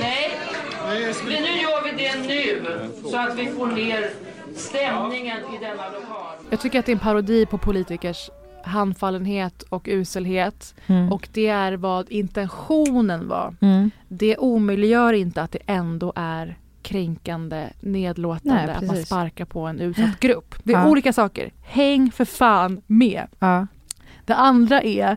[0.00, 0.30] Nej,
[1.24, 2.62] men nu gör vi det nu
[3.10, 4.10] så att vi får ner
[4.56, 6.36] stämningen i denna lokal.
[6.50, 8.30] Jag tycker att det är en parodi på politikers
[8.64, 11.12] handfallenhet och uselhet mm.
[11.12, 13.54] och det är vad intentionen var.
[13.60, 13.90] Mm.
[14.08, 19.80] Det omöjliggör inte att det ändå är kränkande, nedlåtande, Nej, att man sparkar på en
[19.80, 20.54] utsatt grupp.
[20.62, 20.88] Det är ja.
[20.88, 21.52] olika saker.
[21.62, 23.26] Häng för fan med!
[23.38, 23.66] Ja.
[24.24, 25.16] Det andra är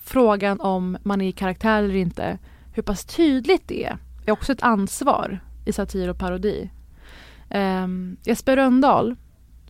[0.00, 2.38] frågan om man är i karaktär eller inte.
[2.74, 6.70] Hur pass tydligt det är, är också ett ansvar i satir och parodi.
[7.50, 9.16] Um, Jesper Röndahl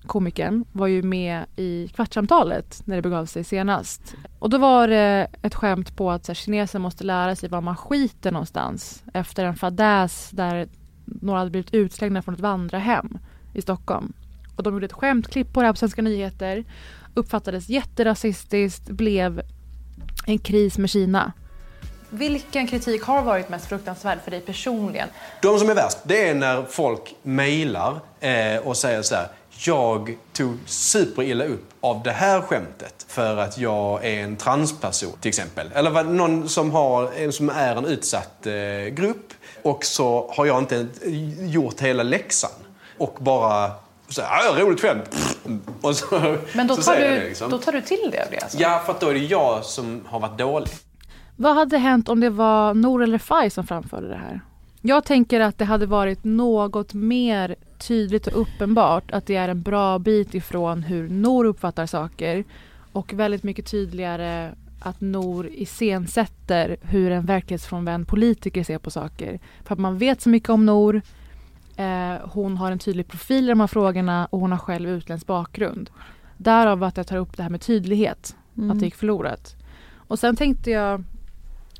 [0.09, 4.15] komikern, var ju med i Kvartsamtalet när det begav sig senast.
[4.39, 7.61] Och då var det ett skämt på att så här, kineser måste lära sig var
[7.61, 10.69] man skiter någonstans efter en fadäs där
[11.23, 13.19] några hade blivit utslängda från ett vandrarhem
[13.55, 14.13] i Stockholm.
[14.57, 16.65] och de gjorde ett skämtklipp på det här på Svenska nyheter.
[17.15, 19.43] Uppfattades jätterasistiskt, blev
[20.27, 21.33] en kris med Kina.
[22.11, 25.09] Vilken kritik har varit mest fruktansvärd för dig personligen?
[25.43, 29.29] De som är värst, det är när folk mejlar eh, och säger så här.
[29.67, 35.29] Jag tog superilla upp av det här skämtet för att jag är en transperson till
[35.29, 35.71] exempel.
[35.75, 40.87] Eller någon som, har, som är en utsatt eh, grupp och så har jag inte
[41.41, 42.51] gjort hela läxan.
[42.99, 43.71] Och bara
[44.09, 45.17] så här, ah, roligt skämt.
[45.81, 47.51] Och så, Men då tar, du, liksom.
[47.51, 48.29] då tar du till det?
[48.31, 48.59] det alltså.
[48.59, 50.69] Ja, för att då är det jag som har varit dålig.
[51.37, 54.41] Vad hade hänt om det var Nor eller Faj som framförde det här?
[54.83, 59.63] Jag tänker att det hade varit något mer tydligt och uppenbart att det är en
[59.63, 62.45] bra bit ifrån hur Nor uppfattar saker
[62.93, 69.41] och väldigt mycket tydligare att Nor iscensätter hur en verklighetsfrånvänd politiker ser på saker.
[69.65, 71.03] För att man vet så mycket om Nor.
[71.77, 75.27] Eh, hon har en tydlig profil i de här frågorna och hon har själv utländsk
[75.27, 75.91] bakgrund.
[76.37, 78.71] Därav att jag tar upp det här med tydlighet, mm.
[78.71, 79.57] att det gick förlorat.
[79.97, 81.05] Och sen tänkte jag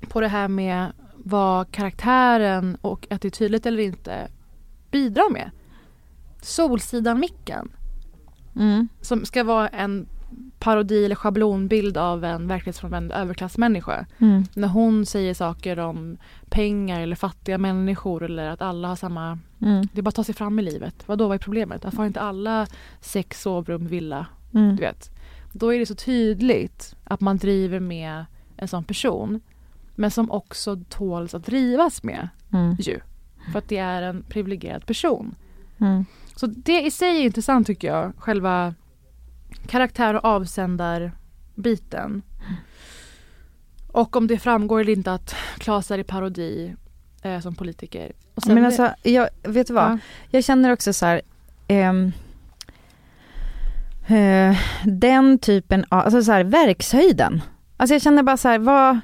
[0.09, 4.29] på det här med vad karaktären och att det är tydligt eller inte
[4.91, 5.51] bidrar med.
[6.43, 7.69] Solsidan-micken.
[8.57, 8.89] Mm.
[9.01, 10.09] Som ska vara en
[10.59, 14.07] parodi eller schablonbild av en verklighetsfrånvänd överklassmänniska.
[14.19, 14.45] Mm.
[14.55, 16.17] När hon säger saker om
[16.49, 19.39] pengar eller fattiga människor eller att alla har samma...
[19.61, 19.89] Mm.
[19.93, 20.95] Det är bara att ta sig fram i livet.
[21.07, 21.85] Vad då vad är problemet?
[21.85, 22.67] Varför har inte alla
[23.01, 24.27] sex sovrum, villa?
[24.55, 24.77] Mm.
[24.77, 25.11] Du vet.
[25.53, 28.25] Då är det så tydligt att man driver med
[28.57, 29.41] en sån person.
[29.95, 32.77] Men som också tåls att drivas med mm.
[32.81, 33.01] ju.
[33.53, 35.35] För att det är en privilegierad person.
[35.81, 36.05] Mm.
[36.37, 38.13] Så det i sig är intressant tycker jag.
[38.19, 38.75] Själva
[39.67, 42.23] karaktär och avsändarbiten.
[43.87, 46.75] Och om det framgår eller inte att Klas är i parodi
[47.23, 48.13] eh, som politiker.
[48.47, 49.93] Men alltså, jag, vet du vad?
[49.93, 49.99] Ja.
[50.31, 51.21] Jag känner också så här,
[51.69, 52.13] ehm,
[54.07, 57.43] eh, den typen av, alltså så här, verkshöjden.
[57.77, 59.01] Alltså jag känner bara så här, vad,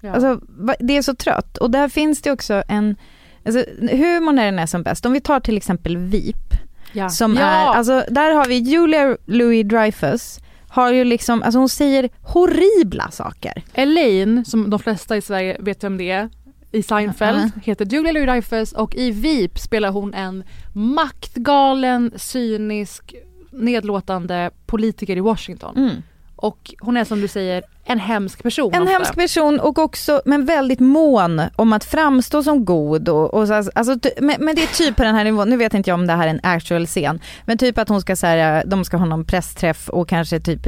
[0.00, 0.12] ja.
[0.12, 0.40] alltså,
[0.78, 1.56] det är så trött.
[1.56, 2.96] Och där finns det också en,
[3.44, 5.06] alltså humorn är den är som bäst.
[5.06, 6.45] Om vi tar till exempel VIP.
[6.92, 7.08] Ja.
[7.08, 7.42] Som ja.
[7.42, 13.10] är, alltså där har vi Julia Louis Dreyfus har ju liksom, alltså hon säger horribla
[13.10, 13.62] saker.
[13.74, 16.30] Elaine, som de flesta i Sverige vet vem det är,
[16.72, 17.60] i Seinfeld, -huh.
[17.62, 23.14] heter Julia Louis Dreyfus och i VIP spelar hon en maktgalen, cynisk,
[23.50, 25.76] nedlåtande politiker i Washington.
[25.76, 26.02] Mm.
[26.36, 28.74] Och hon är som du säger en hemsk person.
[28.74, 28.92] En ofta.
[28.92, 33.98] hemsk person och också, men väldigt mån om att framstå som god och, och alltså,
[34.20, 36.12] men, men, det är typ på den här nivån, nu vet inte jag om det
[36.12, 39.24] här är en actual scen, men typ att hon ska säga, de ska ha någon
[39.24, 40.66] pressträff och kanske typ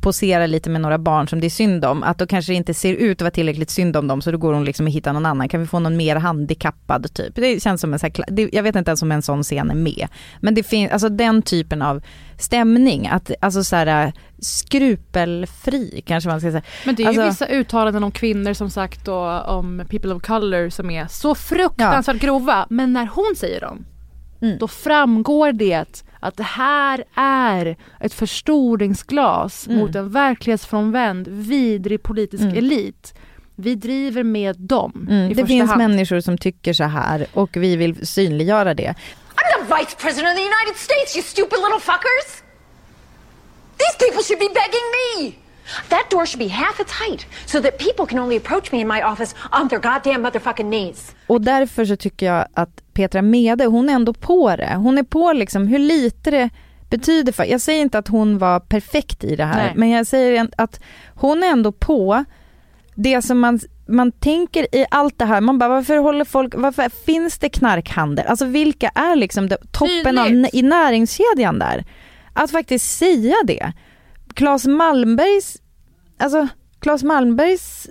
[0.00, 2.74] posera lite med några barn som det är synd om, att då kanske det inte
[2.74, 5.12] ser ut att vara tillräckligt synd om dem så då går hon liksom och hittar
[5.12, 7.34] någon annan, kan vi få någon mer handikappad typ?
[7.34, 9.74] Det känns som en sån här, jag vet inte ens om en sån scen är
[9.74, 10.08] med,
[10.40, 12.02] men det finns, alltså den typen av
[12.38, 16.62] stämning, att alltså så här skrupelfri kanske man ska säga.
[16.86, 20.22] Men det är alltså, ju vissa uttalanden om kvinnor som sagt då om people of
[20.22, 22.26] color som är så fruktansvärt ja.
[22.26, 22.66] grova.
[22.70, 23.84] Men när hon säger dem,
[24.42, 24.58] mm.
[24.58, 29.78] då framgår det att det här är ett förstoringsglas mm.
[29.78, 32.56] mot en verklighetsfrånvänd, vidrig politisk mm.
[32.56, 33.14] elit.
[33.56, 35.34] Vi driver med dem mm.
[35.34, 35.78] Det finns hand.
[35.78, 38.94] människor som tycker så här och vi vill synliggöra det.
[39.36, 42.42] I'm the vice president of the United States you stupid little fuckers!
[43.78, 45.41] These people should be begging me!
[45.88, 48.88] That door should be half its height so that people can only approach me in
[48.88, 51.14] my office on their goddamn motherfucking knees.
[51.26, 54.74] Och därför så tycker jag att Petra Mede, hon är ändå på det.
[54.74, 56.50] Hon är på liksom hur lite det
[56.90, 59.72] betyder för, jag säger inte att hon var perfekt i det här, Nej.
[59.76, 60.80] men jag säger att
[61.14, 62.24] hon är ändå på
[62.94, 66.88] det som man, man tänker i allt det här, man bara varför håller folk, varför
[67.06, 68.26] finns det knarkhandel?
[68.26, 71.84] Alltså vilka är liksom det, toppen av, i näringskedjan där?
[72.32, 73.72] Att faktiskt säga det.
[74.34, 75.56] Claes Malmbergs,
[76.18, 76.48] alltså
[76.80, 77.88] Claes Malmbergs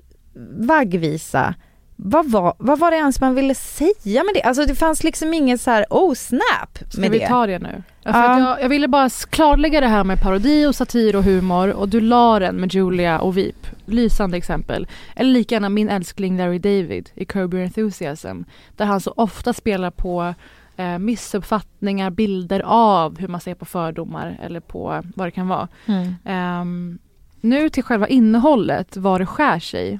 [0.59, 1.55] vaggvisa,
[2.03, 4.41] vad var, vad var det ens man ville säga med det?
[4.41, 7.27] Alltså det fanns liksom inget så här, oh snap med Ska vi det.
[7.27, 7.83] ta det nu?
[8.03, 8.39] Ja.
[8.39, 12.01] Jag, jag, ville bara klarlägga det här med parodi och satir och humor och du
[12.01, 13.67] la den med Julia och Veep.
[13.85, 14.87] Lysande exempel.
[15.15, 18.41] Eller lika gärna min älskling Larry David i Curb Your Enthusiasm.
[18.77, 20.33] Där han så ofta spelar på
[20.81, 25.67] eh, missuppfattningar, bilder av hur man ser på fördomar eller på vad det kan vara.
[25.85, 26.61] Mm.
[26.61, 26.99] Um,
[27.41, 29.99] nu till själva innehållet, vad det skär sig.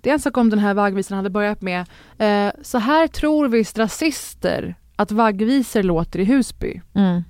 [0.00, 1.86] Det är en sak om den här vaggvisan hade börjat med
[2.18, 6.80] eh, Så här tror visst rasister att vaggvisor låter i Husby.
[6.94, 7.22] Mm.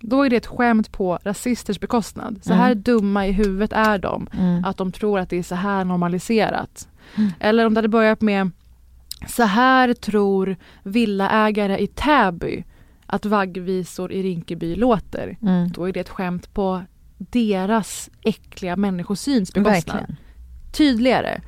[0.00, 2.40] Då är det ett skämt på rasisters bekostnad.
[2.42, 2.82] Så här mm.
[2.82, 4.26] dumma i huvudet är de.
[4.38, 4.64] Mm.
[4.64, 6.88] Att de tror att det är så här normaliserat.
[7.16, 7.32] Mm.
[7.40, 8.50] Eller om det hade börjat med
[9.28, 12.64] så här tror villaägare i Täby
[13.06, 15.68] att vaggvisor i Rinkeby låter, mm.
[15.68, 16.82] då är det ett skämt på
[17.18, 20.16] deras äckliga människosyns bekostnad.
[20.72, 21.40] Tydligare.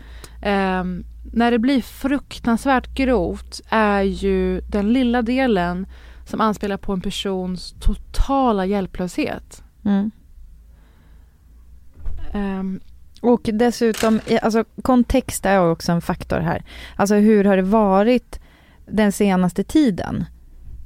[0.46, 5.86] Um, när det blir fruktansvärt grovt är ju den lilla delen
[6.24, 9.62] som anspelar på en persons totala hjälplöshet.
[9.84, 10.10] Mm.
[12.34, 12.80] Um,
[13.20, 16.64] och dessutom, alltså kontext är också en faktor här.
[16.96, 18.40] Alltså hur har det varit
[18.86, 20.24] den senaste tiden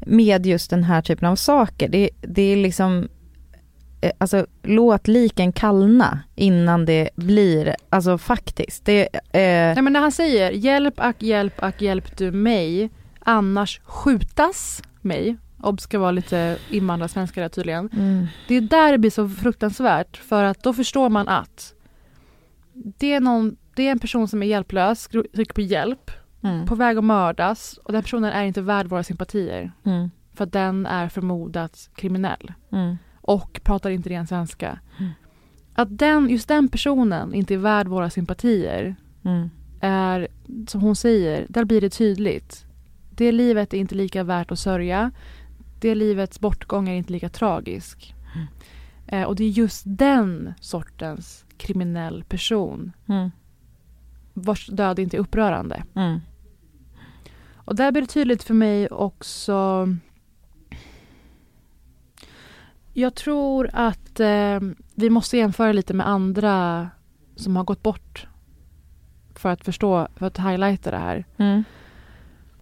[0.06, 1.88] med just den här typen av saker?
[1.88, 3.08] Det, det är liksom,
[4.00, 8.84] eh, alltså låt liken kallna innan det blir, alltså faktiskt.
[8.84, 9.74] Det, eh...
[9.74, 12.90] Nej men när han säger hjälp ack hjälp ack hjälp du mig,
[13.20, 15.36] annars skjutas mig.
[15.62, 17.88] Ob ska vara lite invandrarsvenska där tydligen.
[17.92, 18.26] Mm.
[18.48, 21.74] Det är där det blir så fruktansvärt för att då förstår man att
[22.74, 26.10] det är, någon, det är en person som är hjälplös, trycker på hjälp,
[26.42, 26.66] mm.
[26.66, 29.72] på väg att mördas och den personen är inte värd våra sympatier.
[29.84, 30.10] Mm.
[30.34, 32.52] För att den är förmodat kriminell.
[32.72, 32.96] Mm.
[33.20, 34.78] Och pratar inte ren svenska.
[34.98, 35.10] Mm.
[35.74, 39.50] Att den, just den personen inte är värd våra sympatier mm.
[39.80, 40.28] är,
[40.68, 42.66] som hon säger, där blir det tydligt.
[43.10, 45.10] Det livet är inte lika värt att sörja.
[45.80, 48.14] Det livets bortgång är inte lika tragisk.
[48.34, 48.46] Mm.
[49.06, 53.30] Eh, och det är just den sortens kriminell person mm.
[54.32, 55.84] vars död inte är upprörande.
[55.94, 56.20] Mm.
[57.54, 59.88] Och där blir det tydligt för mig också
[62.92, 64.60] jag tror att eh,
[64.94, 66.88] vi måste jämföra lite med andra
[67.36, 68.26] som har gått bort
[69.34, 71.24] för att förstå, för att highlighta det här.
[71.36, 71.64] Mm.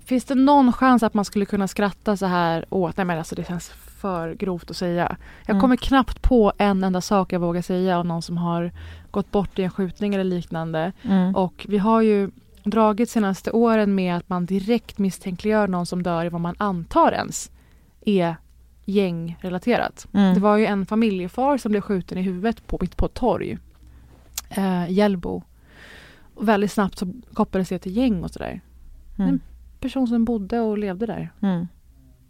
[0.05, 3.35] Finns det någon chans att man skulle kunna skratta så här åt, nej men alltså
[3.35, 5.17] det känns för grovt att säga.
[5.47, 5.61] Jag mm.
[5.61, 8.73] kommer knappt på en enda sak jag vågar säga om någon som har
[9.11, 10.93] gått bort i en skjutning eller liknande.
[11.03, 11.37] Mm.
[11.37, 12.31] Och vi har ju
[12.65, 17.13] dragit senaste åren med att man direkt misstänkliggör någon som dör i vad man antar
[17.13, 17.51] ens
[18.01, 18.37] är
[18.85, 20.07] gängrelaterat.
[20.13, 20.35] Mm.
[20.35, 23.59] Det var ju en familjefar som blev skjuten i huvudet på, på ett torg.
[24.49, 25.43] Eh, Hjällbo.
[26.35, 28.61] Och väldigt snabbt så kopplades det till gäng och sådär.
[29.19, 29.29] Mm.
[29.29, 29.41] En
[29.81, 31.33] person som bodde och levde där.
[31.41, 31.67] Mm.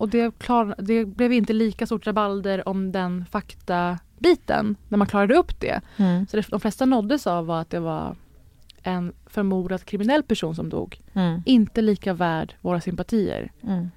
[0.01, 5.35] Och det, klar, det blev inte lika stort rabalder om den faktabiten när man klarade
[5.35, 5.81] upp det.
[5.97, 6.27] Mm.
[6.27, 8.17] Så det, de flesta nåddes av var att det var
[8.83, 11.01] en förmodad kriminell person som dog.
[11.13, 11.43] Mm.
[11.47, 13.53] Inte lika värd våra sympatier.
[13.63, 13.91] Mm.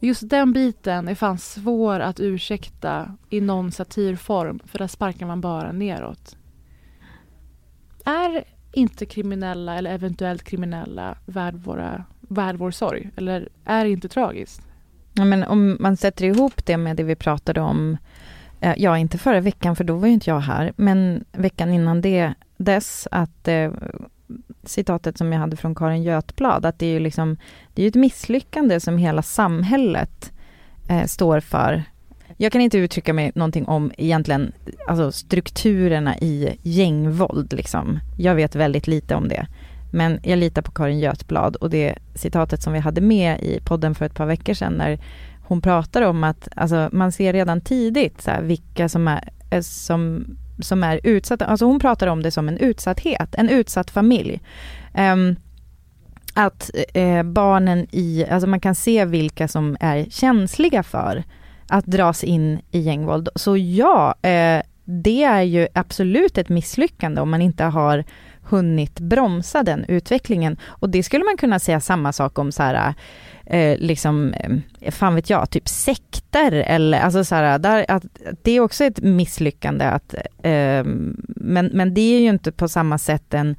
[0.00, 5.40] Just den biten är fan svår att ursäkta i någon satirform för där sparkar man
[5.40, 6.36] bara neråt.
[8.04, 13.10] Är inte kriminella eller eventuellt kriminella värd, våra, värd vår sorg?
[13.16, 14.62] Eller är det inte tragiskt?
[15.16, 17.96] Ja, men om man sätter ihop det med det vi pratade om,
[18.60, 22.00] eh, ja inte förra veckan för då var ju inte jag här, men veckan innan
[22.00, 23.72] det, dess att eh,
[24.64, 27.36] citatet som jag hade från Karin Götblad, att det är ju liksom,
[27.74, 30.32] det är ett misslyckande som hela samhället
[30.88, 31.82] eh, står för.
[32.36, 34.52] Jag kan inte uttrycka mig någonting om egentligen,
[34.88, 38.00] alltså strukturerna i gängvåld liksom.
[38.18, 39.46] Jag vet väldigt lite om det.
[39.90, 43.94] Men jag litar på Karin Götblad och det citatet som vi hade med i podden
[43.94, 44.98] för ett par veckor sedan när
[45.46, 49.60] hon pratar om att alltså, man ser redan tidigt så här, vilka som är, eh,
[49.60, 50.24] som,
[50.60, 51.46] som är utsatta.
[51.46, 54.40] Alltså hon pratar om det som en utsatthet, en utsatt familj.
[54.98, 55.36] Um,
[56.34, 61.24] att eh, barnen i, alltså man kan se vilka som är känsliga för
[61.68, 63.28] att dras in i gängvåld.
[63.34, 68.04] Så ja, eh, det är ju absolut ett misslyckande om man inte har
[68.48, 70.56] hunnit bromsa den utvecklingen.
[70.64, 72.94] Och det skulle man kunna säga samma sak om så här,
[73.46, 74.32] eh, liksom,
[74.80, 78.04] eh, fan vet jag, typ sekter eller alltså så här, där, att,
[78.42, 80.84] det är också ett misslyckande att, eh,
[81.26, 83.56] men, men det är ju inte på samma sätt en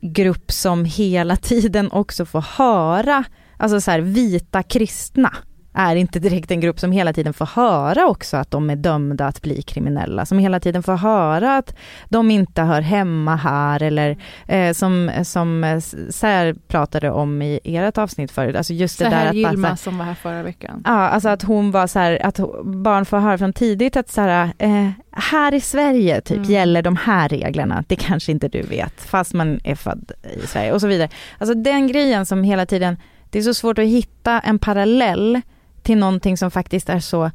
[0.00, 3.24] grupp som hela tiden också får höra,
[3.56, 5.32] alltså så här vita kristna
[5.72, 9.26] är inte direkt en grupp som hela tiden får höra också att de är dömda
[9.26, 11.74] att bli kriminella, som hela tiden får höra att
[12.08, 15.80] de inte hör hemma här eller eh, som, som
[16.10, 19.98] Sär pratade om i ert avsnitt förut, alltså just det där att Gilma bara, som
[19.98, 20.82] var här förra veckan.
[20.84, 24.20] Ja, alltså att hon var så här, att barn får höra från tidigt att så
[24.20, 26.50] här, eh, här i Sverige typ mm.
[26.50, 30.12] gäller de här reglerna, det kanske inte du vet, fast man är född
[30.44, 31.08] i Sverige och så vidare.
[31.38, 32.96] Alltså den grejen som hela tiden,
[33.30, 35.40] det är så svårt att hitta en parallell
[35.82, 37.30] till någonting som faktiskt är så,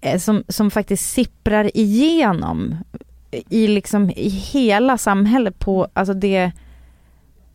[0.00, 2.76] eh, som, som faktiskt sipprar igenom
[3.48, 6.52] i liksom i hela samhället på, alltså det,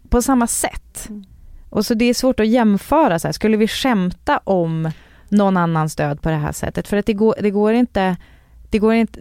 [0.09, 1.09] på samma sätt.
[1.09, 1.23] Mm.
[1.69, 3.33] Och så det är svårt att jämföra, så här.
[3.33, 4.91] skulle vi skämta om
[5.29, 6.87] någon annans död på det här sättet?
[6.87, 8.15] För att det går, det går inte,
[8.69, 9.19] det går inte,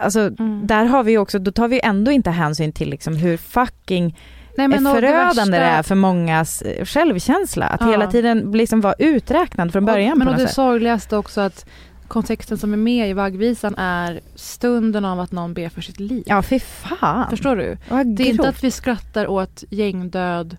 [0.00, 0.66] alltså mm.
[0.66, 4.16] där har vi också, då tar vi ändå inte hänsyn till liksom hur fucking
[4.56, 5.56] Nej, men förödande det, värsta...
[5.56, 7.66] är för mångas eh, självkänsla.
[7.66, 7.90] Att ja.
[7.90, 10.12] hela tiden liksom vara uträknad från början.
[10.12, 10.54] Och, men på och det sätt.
[10.54, 11.66] sorgligaste också att
[12.08, 16.24] kontexten som är med i vaggvisan är stunden av att någon ber för sitt liv.
[16.26, 17.30] Ja, fy fan.
[17.30, 17.76] Förstår du?
[18.16, 20.56] Det är inte att vi skrattar åt gängdöd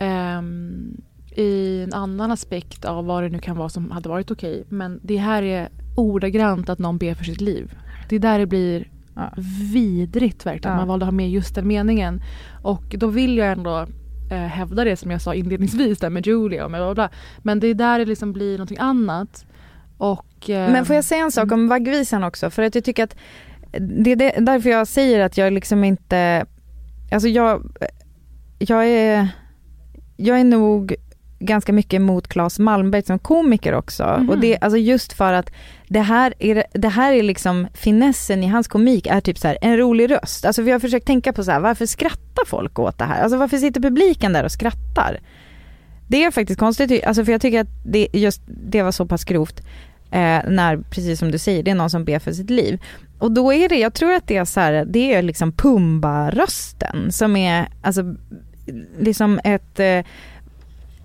[0.00, 0.96] um,
[1.36, 4.64] i en annan aspekt av vad det nu kan vara som hade varit okej.
[4.68, 7.74] Men det här är ordagrant att någon ber för sitt liv.
[8.08, 9.32] Det är där det blir ja.
[9.72, 10.72] vidrigt verkligen.
[10.72, 10.78] Ja.
[10.80, 12.22] Man valde att ha med just den meningen.
[12.62, 13.86] Och då vill jag ändå
[14.30, 17.10] eh, hävda det som jag sa inledningsvis där med Julia och med bla, bla.
[17.38, 19.46] Men det är där det liksom blir någonting annat.
[19.98, 22.50] Och, eh, Men får jag säga en sak om vaggvisan också?
[22.50, 23.16] För att jag tycker att
[23.80, 26.46] det är därför jag säger att jag liksom inte,
[27.12, 27.72] alltså jag,
[28.58, 29.28] jag är,
[30.16, 30.94] jag är nog
[31.38, 34.02] ganska mycket emot Claes Malmberg som komiker också.
[34.02, 34.30] Mm.
[34.30, 35.50] Och det, alltså just för att
[35.88, 39.58] det här, är, det här är liksom finessen i hans komik är typ så här,
[39.60, 40.44] en rolig röst.
[40.44, 43.22] Alltså vi har försökt tänka på så här, varför skrattar folk åt det här?
[43.22, 45.20] Alltså varför sitter publiken där och skrattar?
[46.08, 49.24] Det är faktiskt konstigt, alltså för jag tycker att det, just det var så pass
[49.24, 49.60] grovt.
[50.10, 52.82] Eh, när, precis som du säger, det är någon som ber för sitt liv.
[53.18, 57.12] Och då är det, jag tror att det är så här, det är liksom Pumba-rösten
[57.12, 58.14] som är, alltså
[58.98, 60.00] liksom ett eh,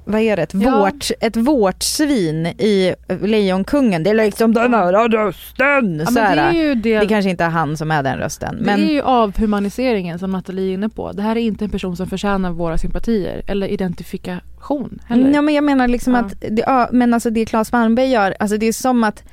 [0.06, 0.80] vad är det, ett, ja.
[0.80, 4.04] vårt, ett vårtsvin i Lejonkungen.
[4.04, 6.00] Det är liksom den här rösten.
[6.00, 7.00] Ja, så det, är ju det...
[7.00, 8.58] det kanske inte är han som är den rösten.
[8.62, 8.80] Men...
[8.80, 11.12] Det är ju avhumaniseringen som Nathalie är inne på.
[11.12, 15.32] Det här är inte en person som förtjänar våra sympatier eller identifikation heller.
[15.34, 16.20] Ja men jag menar liksom ja.
[16.20, 19.24] att, det, ja, men alltså det Claes Malmberg gör, alltså det är som att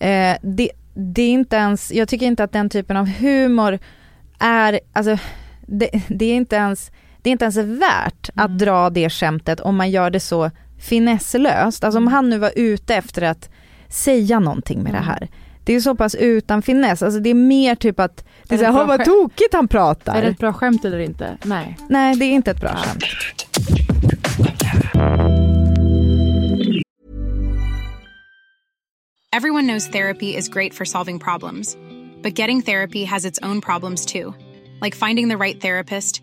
[0.00, 3.78] eh, det, det är inte ens, jag tycker inte att den typen av humor
[4.38, 5.18] är, alltså
[5.66, 6.90] det, det är inte ens
[7.24, 8.58] det är inte ens värt att mm.
[8.58, 11.84] dra det skämtet om man gör det så finesslöst.
[11.84, 12.12] Alltså om mm.
[12.12, 13.50] han nu var ute efter att
[13.88, 15.02] säga någonting med mm.
[15.02, 15.28] det här.
[15.64, 18.72] Det är så pass utan finess, alltså det är mer typ att det är, är
[18.72, 20.14] såhär, vad tokigt han pratar.
[20.14, 21.38] Är det ett bra skämt eller inte?
[21.44, 21.78] Nej.
[21.88, 22.78] Nej det är inte ett bra ja.
[22.78, 23.04] skämt.
[29.36, 31.76] Everyone knows therapy is great for solving problems.
[32.22, 34.34] But getting therapy has its own problems too.
[34.82, 36.22] Like finding the right therapist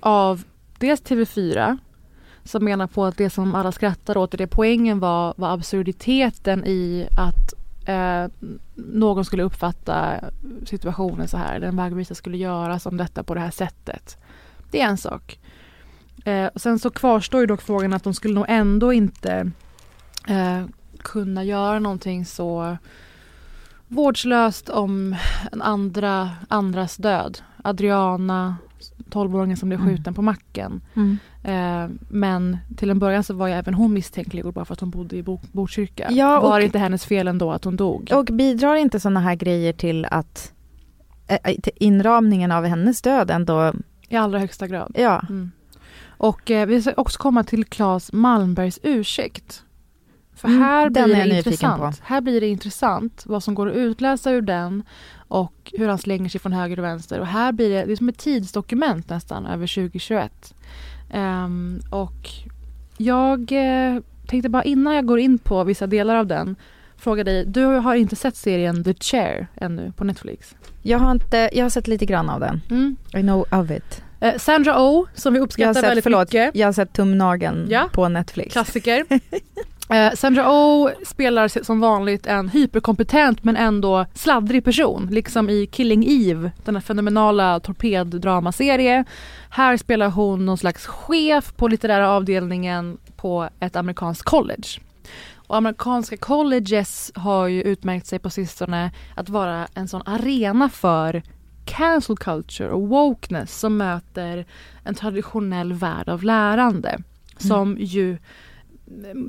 [0.00, 0.44] Av
[0.78, 1.78] dels TV4
[2.44, 7.08] som menar på att det som alla skrattar åt, det poängen var, var absurditeten i
[7.16, 7.54] att
[7.88, 8.30] eh,
[8.74, 10.20] någon skulle uppfatta
[10.66, 11.60] situationen så här.
[11.60, 14.16] Den vägvisa skulle göra som detta på det här sättet.
[14.70, 15.38] Det är en sak.
[16.24, 19.50] Eh, sen så kvarstår ju dock frågan att de skulle nog ändå inte
[20.28, 20.64] eh,
[20.98, 22.76] kunna göra någonting så
[23.88, 25.16] vårdslöst om
[25.52, 27.38] en andra, andras död.
[27.62, 28.56] Adriana
[29.10, 29.90] 12-åringen som blev mm.
[29.90, 30.14] skjuten mm.
[30.14, 30.80] på macken.
[30.94, 31.18] Mm.
[31.42, 34.90] Eh, men till en början så var ju även hon misstänkliggjord bara för att hon
[34.90, 35.22] bodde i
[35.52, 36.08] Botkyrka.
[36.10, 38.10] Ja, var det inte hennes fel ändå att hon dog?
[38.14, 40.52] Och bidrar inte sådana här grejer till att
[41.26, 43.72] äh, till inramningen av hennes död ändå?
[44.08, 44.92] I allra högsta grad.
[44.98, 45.22] Ja.
[45.28, 45.50] Mm.
[46.06, 49.62] Och eh, vi ska också komma till Claes Malmbergs ursäkt.
[50.38, 52.00] För mm, här blir det intressant.
[52.04, 54.82] Här blir det intressant vad som går att utläsa ur den
[55.28, 57.20] och hur han slänger sig från höger och vänster.
[57.20, 60.54] Och här blir det, det är som ett tidsdokument nästan över 2021.
[61.10, 62.30] Um, ehm, och
[62.96, 66.56] jag eh, tänkte bara innan jag går in på vissa delar av den
[66.98, 70.56] fråga dig, du har inte sett serien The Chair ännu på Netflix?
[70.82, 72.60] Jag har, inte, jag har sett lite grann av den.
[72.70, 72.96] Mm.
[73.14, 74.02] I know of it.
[74.20, 76.54] Eh, Sandra Oh, som vi uppskattar sett, väldigt förlåt, mycket.
[76.54, 77.88] Jag har sett Tumnageln ja.
[77.92, 78.52] på Netflix.
[78.52, 79.04] Klassiker.
[79.90, 86.04] Eh, Sandra Oh spelar som vanligt en hyperkompetent men ändå sladdrig person, liksom i Killing
[86.08, 89.04] Eve, den här fenomenala torpeddramaserie.
[89.50, 94.68] Här spelar hon någon slags chef på litterära avdelningen på ett amerikanskt college.
[95.34, 101.22] Och amerikanska colleges har ju utmärkt sig på sistone att vara en sån arena för
[101.64, 104.46] cancel culture och wokeness som möter
[104.84, 106.98] en traditionell värld av lärande.
[107.40, 108.18] som ju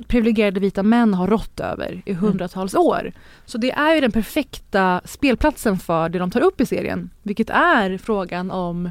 [0.08, 2.22] privilegierade vita män har rått över i mm.
[2.22, 3.12] hundratals år.
[3.46, 7.10] Så det är ju den perfekta spelplatsen för det de tar upp i serien.
[7.24, 8.90] Vilket är frågan om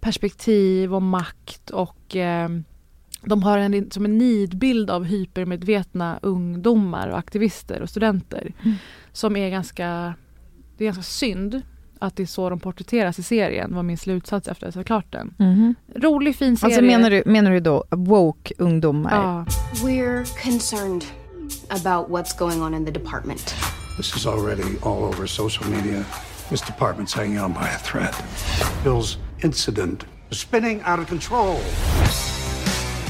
[0.00, 2.48] perspektiv och makt och eh,
[3.22, 8.52] de har en, som en nidbild av hypermedvetna ungdomar och aktivister och studenter.
[8.62, 8.76] Mm.
[9.12, 10.14] Som är ganska,
[10.76, 11.62] det är ganska synd
[12.00, 15.12] att det är så de porträtteras i serien var min slutsats efter att ha klart
[15.12, 15.34] den.
[15.38, 15.74] Mm.
[15.94, 16.76] Rolig fin alltså, serie.
[16.76, 19.14] Alltså menar du, menar du då woke ungdomar?
[19.14, 19.44] Ja.
[19.86, 21.04] We're concerned
[21.68, 23.54] about what's going on in the department.
[23.96, 26.04] This is already all over social media.
[26.48, 28.14] This department's hanging on by a thread.
[28.84, 31.60] Bill's incident is spinning out of control.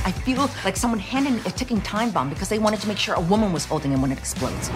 [0.04, 2.96] I feel like someone handed me a ticking time bomb because they wanted to make
[2.96, 4.70] sure a woman was holding him when it explodes.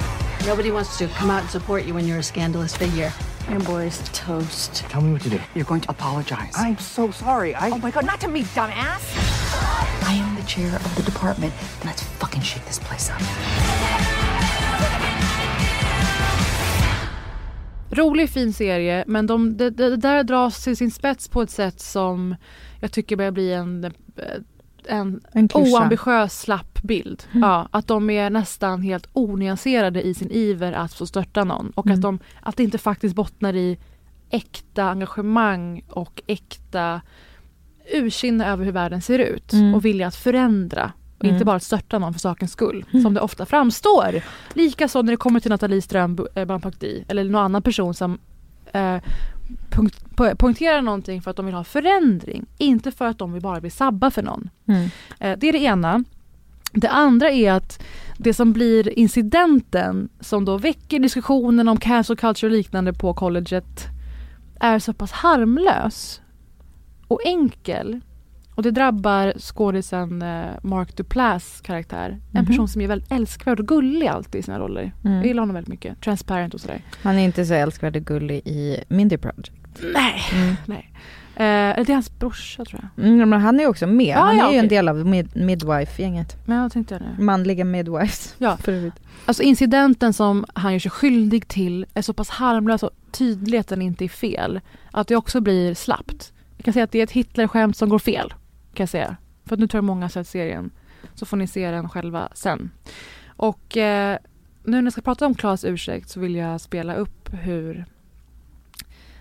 [0.46, 3.10] Nobody wants to come out and support you when you're a scandalous figure.
[3.50, 4.84] Your boy's toast.
[4.90, 5.40] Tell me what to do.
[5.54, 6.52] You're going to apologize.
[6.56, 7.54] I'm so sorry.
[7.54, 7.70] I...
[7.70, 9.02] Oh my god, not to me, dumbass!
[10.06, 11.52] I am the chair of the department.
[11.84, 13.20] Let's fucking shake this place up.
[17.90, 21.50] Rolig fin serie men de, det de, de där dras till sin spets på ett
[21.50, 22.36] sätt som
[22.80, 23.90] jag tycker börjar bli en eh,
[24.86, 27.22] en, en oambitiös slapp bild.
[27.30, 27.48] Mm.
[27.48, 31.86] Ja, att de är nästan helt onyanserade i sin iver att få störta någon och
[31.86, 31.94] mm.
[31.94, 33.78] att, de, att det inte faktiskt bottnar i
[34.30, 37.00] äkta engagemang och äkta
[37.92, 39.74] ursinne över hur världen ser ut mm.
[39.74, 41.46] och vilja att förändra och inte mm.
[41.46, 43.02] bara att störta någon för sakens skull, mm.
[43.02, 44.22] som det ofta framstår.
[44.54, 48.18] Likaså när det kommer till Nathalie Ström Bampakdi eller någon annan person som
[48.72, 48.96] eh,
[49.70, 50.04] punkt,
[50.38, 52.46] poängterar någonting för att de vill ha förändring.
[52.58, 54.50] Inte för att de vill bara bli sabba för någon.
[54.68, 54.88] Mm.
[55.20, 56.04] Eh, det är det ena.
[56.72, 57.82] Det andra är att
[58.18, 63.86] det som blir incidenten som då väcker diskussionen om cancel culture och liknande på colleget
[64.60, 66.20] är så pass harmlös
[67.08, 68.00] och enkel
[68.54, 72.06] och det drabbar skådisen eh, Mark Duplass karaktär.
[72.06, 72.38] Mm -hmm.
[72.38, 72.46] En mhm.
[72.46, 74.92] person som är väldigt älskvärd och gullig alltid i sina roller.
[75.04, 75.16] Mm.
[75.16, 76.00] Jag gillar honom väldigt mycket.
[76.00, 76.82] Transparent och sådär.
[77.02, 79.52] Han är inte så älskvärd och gullig i Mindy Project.
[79.94, 80.22] Nej.
[80.32, 80.54] Mm.
[80.66, 80.90] Nej.
[81.36, 83.06] Eh, det är hans brorsa tror jag.
[83.06, 84.16] Mm, men han är också med.
[84.16, 86.36] Ah, han ja, är ju en del av mid midwife-gänget.
[86.46, 87.22] Jag tänkte det.
[87.22, 88.34] Manliga midwives.
[88.38, 88.58] Ja.
[89.26, 93.68] Alltså incidenten som han gör sig skyldig till är så pass harmlös och tydlig att
[93.68, 94.60] den inte är fel.
[94.90, 96.32] Att det också blir slappt.
[96.56, 98.34] Jag kan säga att det är ett Hitler-skämt som går fel
[98.74, 99.16] kan jag säga.
[99.44, 100.70] För att nu tror jag många har sett serien.
[101.14, 102.70] Så får ni se den själva sen.
[103.26, 104.18] Och eh,
[104.64, 107.84] nu när jag ska prata om Klas ursäkt så vill jag spela upp hur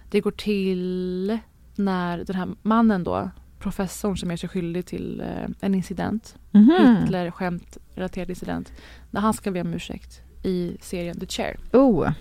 [0.09, 1.39] det går till
[1.75, 3.29] när den här mannen då,
[3.59, 7.01] professorn som gör sig skyldig till eh, en incident, mm -hmm.
[7.01, 8.71] Hitler skämt relaterad incident,
[9.11, 11.59] när han ska be om ursäkt i serien The Chair.
[11.71, 12.11] Oh.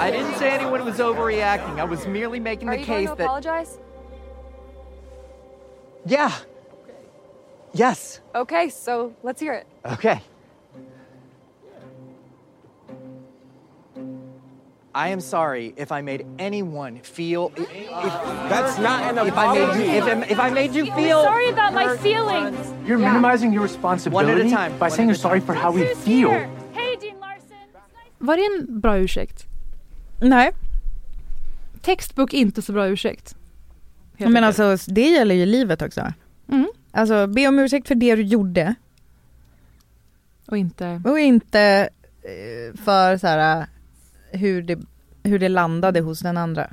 [0.00, 1.78] I didn't say anyone was overreacting.
[1.78, 3.20] I was merely making Are the case that...
[3.20, 3.78] apologize?
[6.06, 6.32] Yeah.
[7.72, 8.20] Yes.
[8.34, 9.66] Okay, so let's hear it.
[9.84, 10.20] Okay.
[14.92, 17.52] I am sorry if I made anyone feel.
[17.56, 18.12] If, if,
[18.48, 19.84] That's not an apology.
[19.84, 21.22] If I made you, if, if I made you feel.
[21.22, 22.58] sorry about my feelings.
[22.84, 23.12] You're yeah.
[23.12, 24.72] minimizing your responsibility One at a time.
[24.72, 26.30] by One saying you're sorry for how we feel.
[26.72, 27.56] Hey, Dean Larson.
[28.18, 29.46] Var det en bra ursäkt?
[30.20, 30.52] Nej.
[31.82, 33.36] Textbok inte så bra ursäkt.
[34.28, 36.12] Men alltså det gäller ju livet också.
[36.48, 36.68] Mm.
[36.92, 38.74] Alltså be om ursäkt för det du gjorde.
[40.46, 41.02] Och inte...
[41.04, 41.88] Och inte
[42.22, 43.66] eh, för så här,
[44.30, 44.78] hur, det,
[45.22, 46.70] hur det landade hos den andra.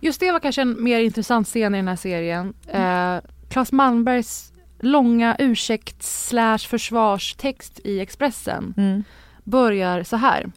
[0.00, 2.54] Just det var kanske en mer intressant scen i den här serien.
[2.68, 3.16] Mm.
[3.16, 9.04] Eh, Claes Malmbergs långa ursäkt slash försvarstext i Expressen mm.
[9.44, 10.50] börjar så här.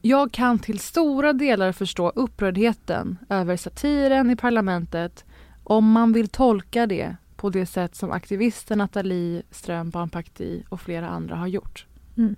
[0.00, 5.24] Jag kan till stora delar förstå upprördheten över satiren i parlamentet
[5.64, 11.08] om man vill tolka det på det sätt som aktivisten Nathalie Ström Bampakti och flera
[11.08, 11.86] andra har gjort.
[12.16, 12.36] Mm.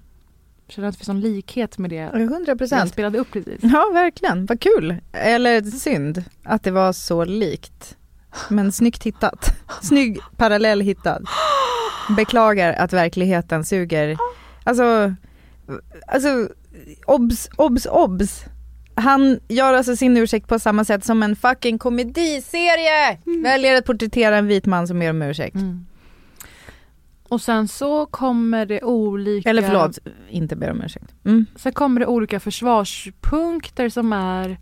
[0.69, 3.59] Känner att det finns någon likhet med det 100 jag spelade upp precis.
[3.63, 4.47] Ja, verkligen.
[4.47, 4.97] Vad kul.
[5.13, 7.97] Eller synd att det var så likt.
[8.49, 9.51] Men snyggt hittat.
[9.83, 11.23] Snygg parallell hittad.
[12.17, 14.17] Beklagar att verkligheten suger.
[14.65, 15.15] Alltså,
[16.07, 16.49] alltså
[17.07, 18.45] obs, obs, obs.
[18.95, 23.43] Han gör alltså sin ursäkt på samma sätt som en fucking komediserie mm.
[23.43, 25.55] väljer att porträttera en vit man som ber om ursäkt.
[25.55, 25.87] Mm.
[27.29, 29.51] Och sen så kommer det olika...
[29.51, 31.15] Eller förlåt, inte ber om ursäkt.
[31.25, 31.47] Mm.
[31.57, 34.59] Sen kommer det olika försvarspunkter som är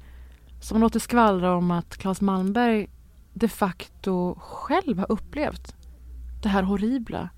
[0.61, 2.89] som låter skvallra om att Claes Malmberg
[3.35, 5.75] de facto själv har upplevt
[6.43, 7.29] det här horribla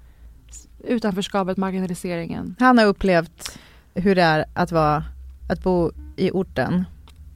[0.84, 2.56] utanförskapet, marginaliseringen.
[2.58, 3.58] Han har upplevt
[4.00, 5.04] hur det är att, vara,
[5.48, 6.84] att bo i orten.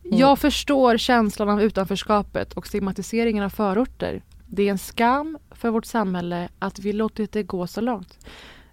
[0.04, 0.18] Mm.
[0.18, 4.22] Jag förstår känslan av utanförskapet och stigmatiseringen av förorter.
[4.46, 8.18] Det är en skam för vårt samhälle att vi låtit det gå så långt.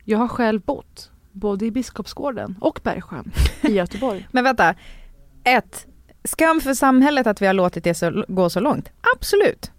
[0.03, 3.31] Jag har själv bott både i Biskopsgården och Bergsjön
[3.61, 4.27] i Göteborg.
[4.31, 4.75] Men vänta,
[5.43, 5.87] ett,
[6.23, 8.89] skam för samhället att vi har låtit det så, gå så långt?
[9.15, 9.71] Absolut.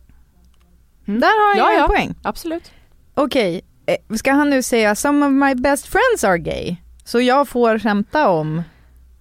[1.06, 1.20] Mm.
[1.20, 1.86] Där har jag ja, en ja.
[1.86, 2.14] poäng.
[2.22, 2.72] Absolut.
[3.14, 3.96] Okej, okay.
[4.10, 6.76] Eh, ska han nu säga “Some of my best friends are gay”?
[7.05, 8.62] Så jag får skämta om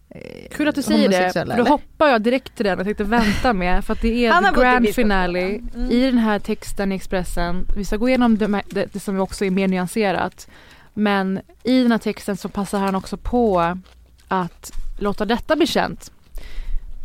[0.09, 3.03] eh, Kul att du säger det, för då hoppar jag direkt till den och tänkte
[3.03, 5.91] vänta med för att det är the grand finale mm.
[5.91, 7.65] i den här texten i Expressen.
[7.75, 10.47] Vi ska gå igenom det, det, det som också är mer nyanserat.
[10.93, 13.77] Men i den här texten så passar han också på
[14.27, 16.11] att låta detta bli känt.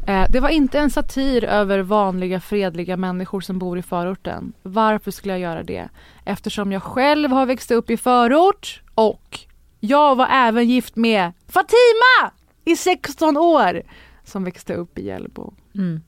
[0.07, 4.53] Eh, det var inte en satir över vanliga fredliga människor som bor i förorten.
[4.63, 5.89] Varför skulle jag göra det?
[6.25, 9.39] Eftersom jag själv har växt upp i förort och
[9.81, 12.33] jag var även gift med Fatima
[12.65, 13.83] i 16 år
[14.25, 15.55] som växte upp i Hjällbo.
[15.75, 16.01] Mm.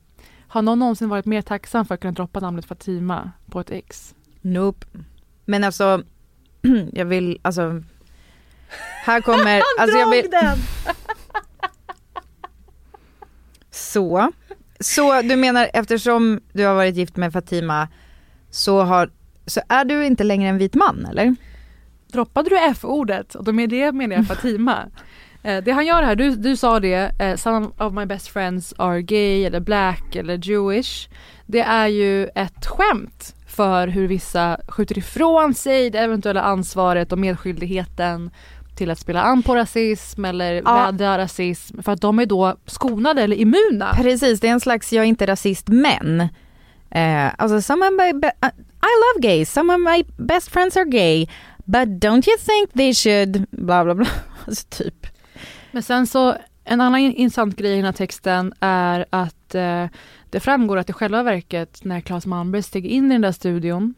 [0.47, 4.15] Har någon någonsin varit mer tacksam för att kunna droppa namnet Fatima på ett ex?
[4.41, 4.87] Nope.
[5.45, 6.03] Men alltså,
[6.93, 7.83] jag vill, alltså
[9.03, 9.53] här kommer...
[9.77, 10.57] Han alltså jag vill, den!
[13.71, 14.31] så.
[14.79, 17.87] Så du menar eftersom du har varit gift med Fatima
[18.49, 19.11] så, har,
[19.45, 21.35] så är du inte längre en vit man eller?
[22.11, 23.35] Droppade du F-ordet?
[23.35, 24.77] Och med det menar jag Fatima.
[25.43, 28.73] Eh, det han gör här, du, du sa det, eh, some of my best friends
[28.77, 31.09] are gay eller black eller Jewish.
[31.45, 37.17] Det är ju ett skämt för hur vissa skjuter ifrån sig det eventuella ansvaret och
[37.17, 38.31] medskyldigheten
[38.75, 40.85] till att spela an på rasism eller ja.
[40.85, 43.93] vädra rasism för att de är då skonade eller immuna.
[43.95, 46.21] Precis, det är en slags jag är inte rasist men.
[46.91, 48.29] Eh, alltså some of my
[48.81, 51.27] I love gays, some of my best friends are gay
[51.69, 54.07] but don't you think they should bla bla bla.
[54.45, 55.07] Alltså typ.
[55.71, 59.85] Men sen så en annan intressant grej i den här texten är att eh,
[60.29, 63.93] det framgår att i själva verket när Claes Malmberg steg in i den där studion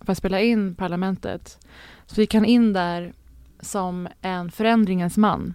[0.00, 1.58] för att spela in Parlamentet
[2.06, 3.12] så gick han in där
[3.60, 5.54] som en förändringens man.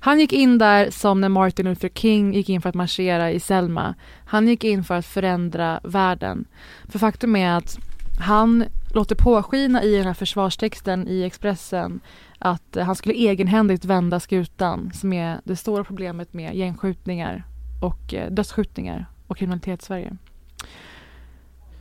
[0.00, 3.40] Han gick in där som när Martin Luther King gick in för att marschera i
[3.40, 3.94] Selma.
[4.26, 6.44] Han gick in för att förändra världen.
[6.88, 7.78] För faktum är att
[8.18, 8.64] han
[8.96, 12.00] låter påskina i den här försvarstexten i Expressen
[12.38, 17.44] att eh, han skulle egenhändigt vända skutan som är det stora problemet med gängskjutningar
[17.82, 20.16] och eh, dödsskjutningar och kriminalitet i Sverige.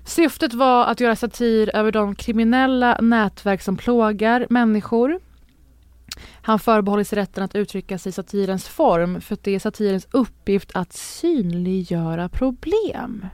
[0.05, 5.19] Syftet var att göra satir över de kriminella nätverk som plågar människor
[6.41, 10.07] han förbehåller sig rätten att uttrycka sig i satirens form för att det är satirens
[10.11, 13.25] uppgift att synliggöra problem.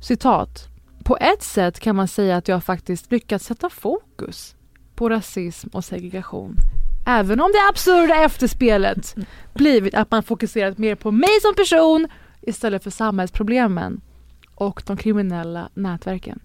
[0.00, 0.71] Citat.
[1.04, 4.56] På ett sätt kan man säga att jag faktiskt lyckats sätta fokus
[4.94, 6.56] på rasism och segregation.
[7.06, 9.14] Även om det absurda efterspelet
[9.54, 12.08] blivit att man fokuserat mer på mig som person
[12.40, 14.00] istället för samhällsproblemen
[14.54, 16.40] och de kriminella nätverken.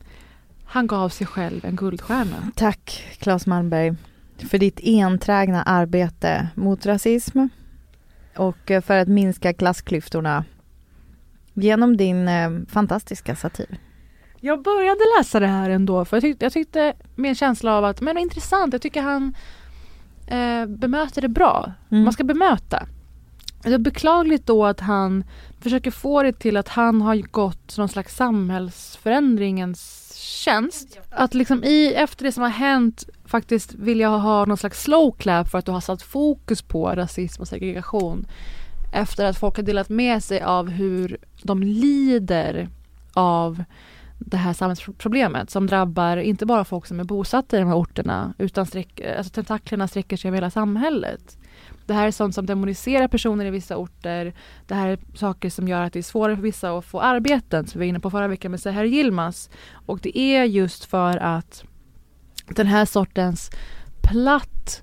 [0.65, 2.51] Han gav sig själv en guldstjärna.
[2.55, 3.95] Tack Claes Malmberg
[4.37, 7.47] för ditt enträgna arbete mot rasism
[8.35, 10.45] och för att minska klassklyftorna
[11.53, 13.79] genom din eh, fantastiska satir.
[14.47, 17.85] Jag började läsa det här ändå för jag tyckte, jag tyckte med en känsla av
[17.85, 19.35] att men intressant, jag tycker han
[20.27, 21.71] eh, bemöter det bra.
[21.91, 22.03] Mm.
[22.03, 22.87] Man ska bemöta.
[23.63, 25.23] Det är beklagligt då att han
[25.59, 30.99] försöker få det till att han har gått någon slags samhällsförändringens tjänst.
[31.09, 35.11] Att liksom i, efter det som har hänt faktiskt vill jag ha någon slags slow
[35.11, 38.27] clap för att du har satt fokus på rasism och segregation.
[38.93, 42.69] Efter att folk har delat med sig av hur de lider
[43.13, 43.63] av
[44.19, 48.33] det här samhällsproblemet som drabbar inte bara folk som är bosatta i de här orterna
[48.37, 51.37] utan sträck, alltså tentaklerna sträcker sig över hela samhället.
[51.85, 54.33] Det här är sånt som demoniserar personer i vissa orter.
[54.67, 57.67] Det här är saker som gör att det är svårare för vissa att få arbeten,
[57.67, 59.49] som vi var inne på förra veckan med Seher Yilmaz.
[59.85, 61.63] Och det är just för att
[62.47, 63.49] den här sortens
[64.01, 64.81] platt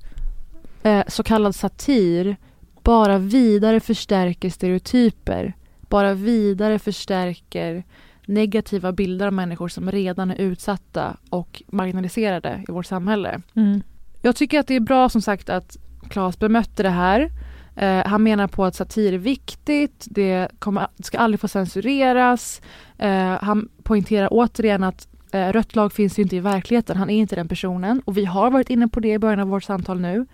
[0.83, 2.37] eh, så kallad satir
[2.83, 5.55] bara vidare förstärker stereotyper.
[5.81, 7.85] Bara vidare förstärker
[8.27, 13.43] negativa bilder av människor som redan är utsatta och marginaliserade i vårt samhälle.
[13.55, 13.83] Mm.
[14.23, 15.77] Jag tycker att det är bra som sagt att
[16.09, 17.31] Claes bemötte det här.
[17.77, 22.63] Eh, han menar på att satir är viktigt, det, kommer, det ska aldrig få censureras.
[22.99, 27.17] Eh, han poängterar återigen att eh, rött lag finns ju inte i verkligheten, han är
[27.19, 28.03] inte den personen.
[28.05, 30.27] Och vi har varit inne på det i början av vårt samtal nu.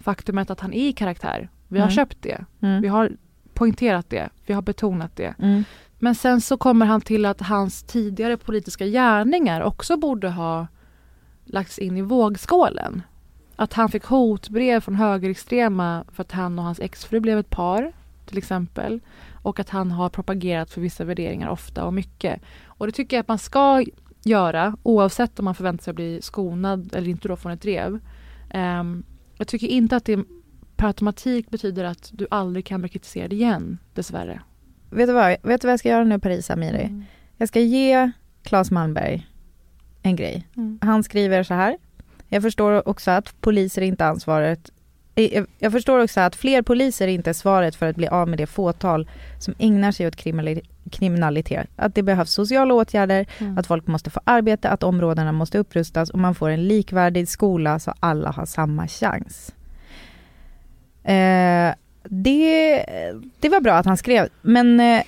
[0.00, 1.48] Faktumet att han är i karaktär.
[1.68, 1.94] Vi har mm.
[1.94, 2.44] köpt det.
[2.60, 2.82] Mm.
[2.82, 3.12] Vi har
[3.54, 4.28] poängterat det.
[4.46, 5.34] Vi har betonat det.
[5.38, 5.64] Mm.
[6.04, 10.66] Men sen så kommer han till att hans tidigare politiska gärningar också borde ha
[11.44, 13.02] lagts in i vågskålen.
[13.56, 17.92] Att han fick hotbrev från högerextrema för att han och hans exfru blev ett par,
[18.26, 19.00] till exempel.
[19.42, 22.42] Och att han har propagerat för vissa värderingar ofta och mycket.
[22.64, 23.84] Och det tycker jag att man ska
[24.24, 27.98] göra oavsett om man förväntar sig att bli skonad eller inte då från ett drev.
[28.54, 29.04] Um,
[29.36, 30.24] jag tycker inte att det
[30.76, 34.42] per automatik betyder att du aldrig kan bli kritiserad igen, dessvärre.
[34.92, 36.84] Vet du vad, vet du vad jag ska göra nu Paris Amiri?
[36.84, 37.04] Mm.
[37.36, 38.10] Jag ska ge
[38.42, 39.26] Claes Malmberg
[40.02, 40.46] en grej.
[40.56, 40.78] Mm.
[40.82, 41.76] Han skriver så här.
[42.28, 44.70] Jag förstår också att poliser inte ansvaret
[45.58, 48.46] jag förstår också att fler poliser inte är svaret för att bli av med det
[48.46, 50.16] fåtal som ägnar sig åt
[50.90, 51.68] kriminalitet.
[51.76, 53.58] Att det behövs sociala åtgärder, mm.
[53.58, 57.78] att folk måste få arbete, att områdena måste upprustas och man får en likvärdig skola
[57.78, 59.54] så alla har samma chans.
[61.04, 61.74] Eh,
[62.04, 62.84] det,
[63.40, 65.02] det var bra att han skrev, men eh,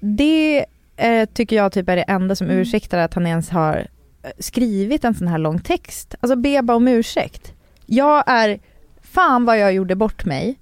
[0.00, 0.66] det
[0.96, 2.58] eh, tycker jag typ är det enda som mm.
[2.58, 3.86] ursäktar att han ens har
[4.22, 6.14] eh, skrivit en sån här lång text.
[6.20, 7.52] Alltså be bara om ursäkt.
[7.86, 8.60] Jag är,
[9.02, 10.58] fan vad jag gjorde bort mig.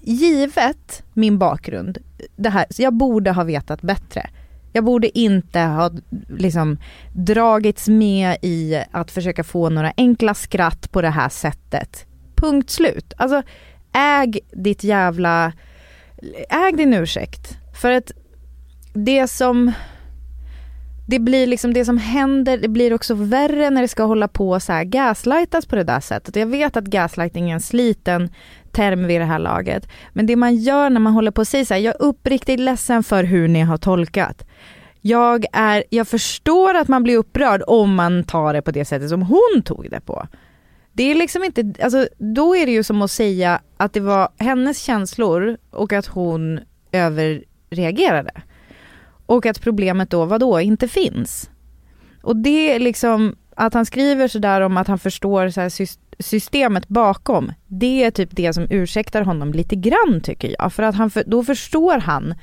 [0.00, 1.98] Givet min bakgrund,
[2.36, 4.30] det här, så jag borde ha vetat bättre.
[4.72, 5.90] Jag borde inte ha
[6.28, 6.78] liksom
[7.12, 12.06] dragits med i att försöka få några enkla skratt på det här sättet.
[12.34, 13.12] Punkt slut.
[13.16, 13.42] Alltså
[13.96, 15.52] äg ditt jävla,
[16.48, 17.58] äg din ursäkt.
[17.80, 18.12] För att
[18.92, 19.72] det som,
[21.06, 24.60] det blir liksom det som händer, det blir också värre när det ska hålla på
[24.60, 26.36] så här gaslightas på det där sättet.
[26.36, 28.30] Jag vet att gaslighting är en sliten
[28.72, 29.88] term vid det här laget.
[30.12, 32.60] Men det man gör när man håller på och säger så här, jag är uppriktigt
[32.60, 34.46] ledsen för hur ni har tolkat.
[35.00, 39.08] Jag, är, jag förstår att man blir upprörd om man tar det på det sättet
[39.08, 40.26] som hon tog det på.
[40.96, 44.28] Det är liksom inte, alltså då är det ju som att säga att det var
[44.38, 46.60] hennes känslor och att hon
[46.92, 48.30] överreagerade.
[49.26, 51.50] Och att problemet då, vadå, inte finns.
[52.22, 55.86] Och det är liksom, att han skriver sådär om att han förstår så
[56.18, 60.72] systemet bakom, det är typ det som ursäktar honom lite grann tycker jag.
[60.72, 62.34] För att han, då förstår han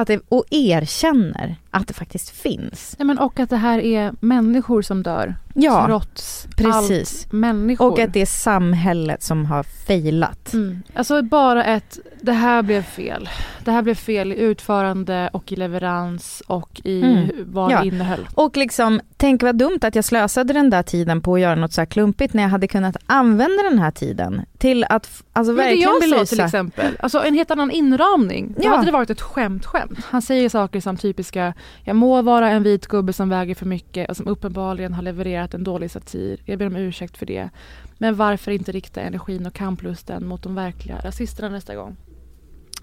[0.00, 2.96] att det, och erkänner att det faktiskt finns.
[2.98, 5.36] Ja, men och att det här är människor som dör.
[5.54, 7.24] Ja, trots precis.
[7.24, 7.92] allt människor.
[7.92, 10.52] Och att det är samhället som har failat.
[10.52, 10.82] Mm.
[10.94, 13.28] Alltså bara ett, det här blev fel.
[13.64, 17.30] Det här blev fel i utförande och i leverans och i mm.
[17.46, 17.80] vad ja.
[17.80, 18.28] det innehöll.
[18.34, 21.72] Och liksom, tänk vad dumt att jag slösade den där tiden på att göra något
[21.72, 25.56] så här klumpigt när jag hade kunnat använda den här tiden till att alltså, Men
[25.56, 28.54] verkligen det jag sa till exempel, alltså en helt annan inramning.
[28.56, 28.70] Då ja.
[28.70, 29.98] hade det varit ett skämt skämt.
[30.04, 31.54] Han säger saker som typiska
[31.84, 35.54] jag må vara en vit gubbe som väger för mycket och som uppenbarligen har levererat
[35.54, 36.40] en dålig satir.
[36.44, 37.50] Jag ber om ursäkt för det.
[37.98, 41.96] Men varför inte rikta energin och kamplusten mot de verkliga rasisterna nästa gång?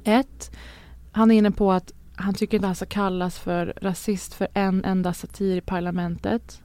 [0.03, 0.51] Ett,
[1.11, 4.85] han är inne på att han tycker inte han ska kallas för rasist för en
[4.85, 6.61] enda satir i parlamentet.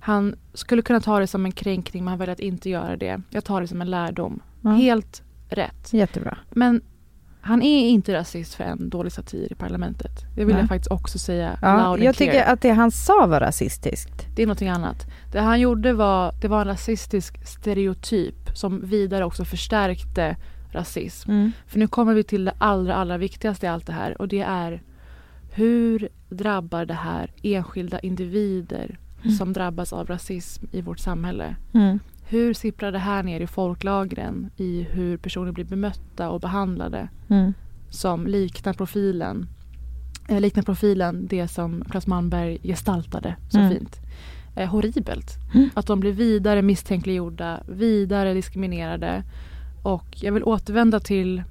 [0.00, 3.20] Han skulle kunna ta det som en kränkning men han väljer att inte göra det.
[3.30, 4.40] Jag tar det som en lärdom.
[4.64, 4.76] Mm.
[4.76, 5.92] Helt rätt.
[5.92, 6.38] Jättebra.
[6.50, 6.80] Men
[7.40, 10.12] han är inte rasist för en dålig satir i parlamentet.
[10.34, 10.62] Det vill Nej.
[10.62, 12.52] jag faktiskt också säga ja, loud Jag tycker clear.
[12.52, 14.26] att det han sa var rasistiskt.
[14.36, 15.06] Det är någonting annat.
[15.32, 20.36] Det han gjorde var, det var en rasistisk stereotyp som vidare också förstärkte
[20.72, 21.30] rasism.
[21.30, 21.52] Mm.
[21.66, 24.40] För nu kommer vi till det allra, allra viktigaste i allt det här och det
[24.40, 24.82] är
[25.50, 29.36] hur drabbar det här enskilda individer mm.
[29.36, 31.56] som drabbas av rasism i vårt samhälle?
[31.72, 31.98] Mm.
[32.28, 37.52] Hur sipprar det här ner i folklagren i hur personer blir bemötta och behandlade mm.
[37.90, 39.46] som liknar profilen
[40.28, 43.70] eh, liknar profilen det som Claes Malmberg gestaltade så mm.
[43.70, 44.00] fint.
[44.56, 45.36] Eh, horribelt.
[45.54, 45.70] Mm.
[45.74, 49.24] Att de blir vidare misstänkliggjorda, vidare diskriminerade.
[49.88, 51.42] Och jag vill återvända till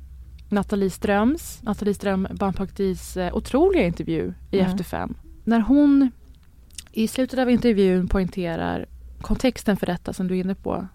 [0.50, 4.72] Nathalie Ströms, Nathalie Ström Bampaktis eh, otroliga intervju i mm.
[4.72, 5.18] Efter fem.
[5.44, 6.12] När hon
[6.92, 8.86] i slutet av intervjun poängterar
[9.22, 10.88] kontexten för detta som du är inne på.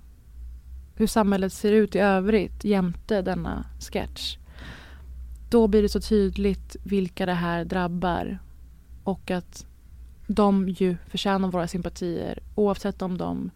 [0.94, 4.36] Hur samhället ser ut i övrigt jämte denna sketch.
[5.50, 8.38] Då blir det så tydligt vilka det här drabbar
[9.04, 9.66] och att
[10.26, 13.50] de ju förtjänar våra sympatier oavsett om de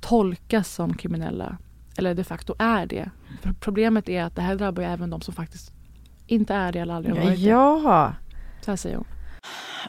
[0.00, 1.58] tolkas som kriminella
[1.96, 3.10] eller de facto är det.
[3.42, 5.72] För problemet är att det här drabbar ju även de som faktiskt
[6.26, 7.44] inte är det eller aldrig har varit det.
[7.44, 8.14] Ja.
[8.60, 9.06] Så här säger hon.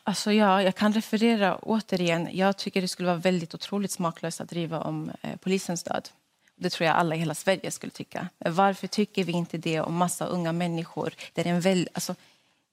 [0.03, 2.29] Alltså ja, jag kan referera återigen.
[2.31, 6.09] Jag tycker det skulle vara väldigt otroligt smaklöst att driva om eh, polisens död.
[6.55, 8.29] Det tror jag alla i hela Sverige skulle tycka.
[8.37, 11.13] Varför tycker vi inte det om massa unga människor?
[11.33, 12.15] Det, är en väl, alltså,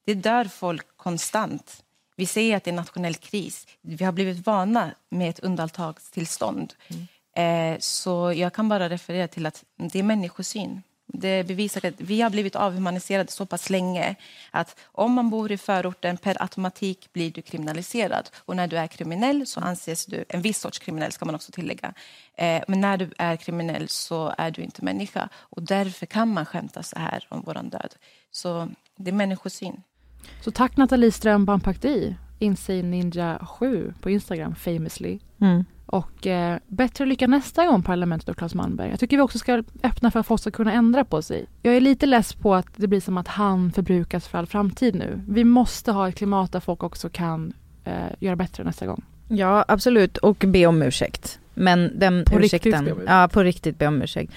[0.04, 1.82] det dör folk konstant.
[2.16, 3.66] Vi säger att det är nationell kris.
[3.80, 6.74] Vi har blivit vana med ett undantagstillstånd.
[6.88, 7.06] Mm.
[7.34, 10.82] Eh, så jag kan bara referera till att det är människosyn.
[11.06, 14.14] Det bevisar att vi har blivit avhumaniserade så pass länge
[14.50, 18.30] att om man bor i förorten per automatik blir du kriminaliserad.
[18.38, 21.52] Och när du är kriminell så anses du, en viss sorts kriminell ska man också
[21.52, 21.94] tillägga,
[22.34, 25.28] eh, men när du är kriminell så är du inte människa.
[25.34, 27.94] Och därför kan man skämta så här om våran död.
[28.30, 29.82] Så det är människosyn.
[30.44, 35.18] Så tack Nathalie Ström Bampakti Insane Ninja 7 på Instagram, famously.
[35.40, 35.64] Mm.
[35.92, 38.90] Och eh, bättre lycka nästa gång, Parlamentet och Claes Malmberg.
[38.90, 41.46] Jag tycker vi också ska öppna för att folk ska kunna ändra på sig.
[41.62, 44.94] Jag är lite less på att det blir som att han förbrukas för all framtid
[44.94, 45.20] nu.
[45.28, 47.52] Vi måste ha ett klimat där folk också kan
[47.84, 49.02] eh, göra bättre nästa gång.
[49.28, 50.16] Ja, absolut.
[50.16, 51.38] Och be om ursäkt.
[51.54, 52.72] Men den på ursäkten...
[52.72, 53.10] Riktigt be om ursäkt.
[53.10, 54.32] Ja, på riktigt be om ursäkt.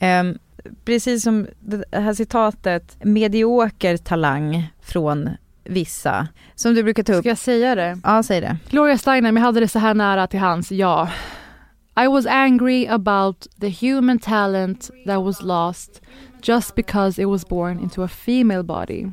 [0.00, 0.38] Um,
[0.84, 5.30] precis som det här citatet, medioker talang från
[5.70, 7.22] vissa, som du brukar ta upp.
[7.22, 7.98] Ska jag säga det?
[8.04, 8.56] Ja, säg det.
[8.70, 11.08] Gloria Steinem, jag hade det så här nära till hans, ja.
[12.04, 16.02] I was angry about the human talent that was lost
[16.42, 19.06] just because it was born into a female body.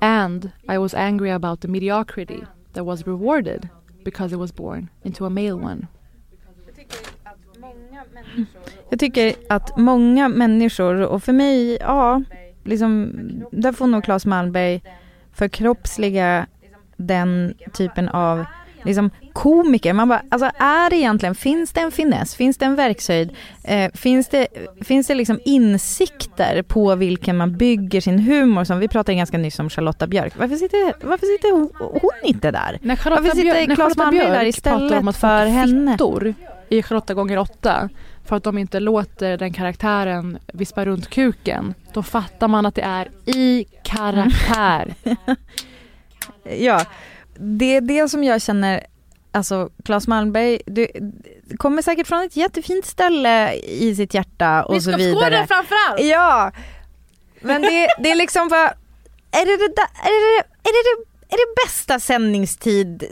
[0.00, 3.68] And I was angry about the mediocrity that was rewarded
[4.04, 5.86] because it was born into a male one.
[8.90, 12.22] Jag tycker att många människor, och för mig, ja,
[12.64, 13.12] liksom,
[13.52, 14.82] där får nog Claes Malmberg
[15.32, 16.46] förkroppsliga
[16.96, 18.44] den typen av
[18.84, 19.92] liksom komiker.
[19.92, 23.32] Man bara, alltså är det egentligen, finns det en finess, finns det en verkshöjd,
[23.64, 24.46] eh, finns det,
[24.80, 29.58] finns det liksom insikter på vilken man bygger sin humor som, vi pratade ganska nyss
[29.58, 30.32] om Charlotta Björk.
[30.36, 32.78] Varför sitter, varför sitter hon, hon inte där?
[32.82, 35.96] När Charlotta varför sitter Björk, Claes Malmberg där istället om att för henne?
[36.68, 37.88] i Charlotta gånger åtta
[38.30, 42.82] för att de inte låter den karaktären vispa runt kuken, då fattar man att det
[42.82, 44.94] är i karaktär.
[46.58, 46.84] ja,
[47.34, 48.86] det är det som jag känner,
[49.32, 50.88] alltså Claes Malmberg, du
[51.56, 55.40] kommer säkert från ett jättefint ställe i sitt hjärta och så vidare.
[55.40, 56.00] Vi ska framförallt!
[56.00, 56.52] Ja,
[57.40, 58.68] men det, det är liksom bara,
[59.30, 63.04] är det det, där, är det, är det, det är det bästa sändningstid,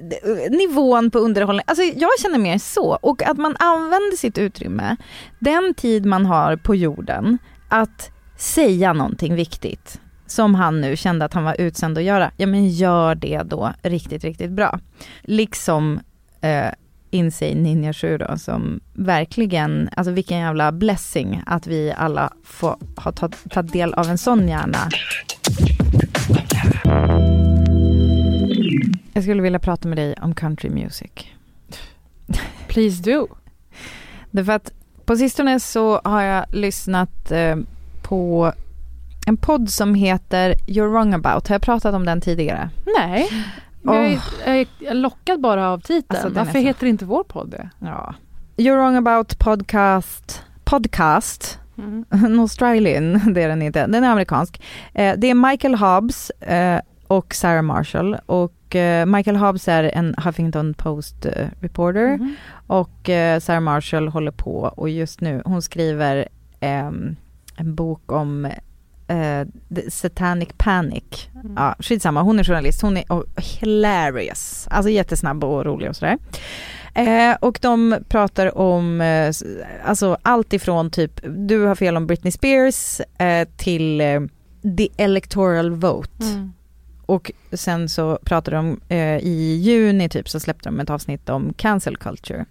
[0.51, 1.65] nivån på underhållning.
[1.67, 2.99] Alltså jag känner mer så.
[3.03, 4.97] Och att man använder sitt utrymme,
[5.39, 7.39] den tid man har på jorden,
[7.69, 12.47] att säga någonting viktigt som han nu kände att han var utsänd att göra, ja
[12.47, 14.81] men gör det då riktigt, riktigt bra.
[15.23, 16.01] Liksom
[16.41, 16.69] eh,
[17.11, 23.13] Insane Ninja 7 då, som verkligen, alltså vilken jävla blessing att vi alla får ha
[23.13, 24.79] tagit del av en sån hjärna.
[29.19, 31.11] Jag skulle vilja prata med dig om country music.
[32.69, 33.29] Please do.
[34.31, 34.73] Därför att
[35.05, 37.57] på sistone så har jag lyssnat eh,
[38.03, 38.53] på
[39.27, 41.49] en podd som heter You're wrong about.
[41.49, 42.71] Har jag pratat om den tidigare?
[42.99, 43.29] Nej.
[43.85, 43.95] Oh.
[43.95, 46.05] Jag, är, jag är lockad bara av titeln.
[46.09, 47.71] Alltså, Varför heter inte vår podd det?
[47.79, 48.15] Ja.
[48.57, 50.43] You're wrong about podcast.
[50.65, 51.59] Podcast.
[51.79, 52.05] Mm.
[52.41, 53.87] Australian, det är den inte.
[53.87, 54.63] Den är amerikansk.
[54.95, 58.17] Eh, det är Michael Hobbs eh, och Sarah Marshall.
[58.27, 62.07] Och eh, Michael Hobbs är en Huffington Post eh, reporter.
[62.07, 62.35] Mm.
[62.67, 66.29] Och eh, Sarah Marshall håller på och just nu, hon skriver
[66.61, 67.17] ehm,
[67.57, 68.45] en bok om
[69.13, 69.47] uh,
[69.89, 71.29] Satanic Panic.
[71.35, 71.53] Mm.
[71.57, 74.69] Ja, skitsamma, hon är journalist, hon är oh, hilarious.
[74.71, 76.19] Alltså jättesnabb och rolig och sådär.
[76.95, 79.33] Eh, och de pratar om eh,
[79.85, 83.01] alltså allt ifrån typ, du har fel om Britney Spears
[83.57, 84.03] till
[84.79, 86.25] the electoral vote.
[86.25, 86.53] Mm.
[87.09, 91.53] Och sen så pratar de eh, i juni typ så släppte de ett avsnitt om
[91.53, 92.45] cancel culture.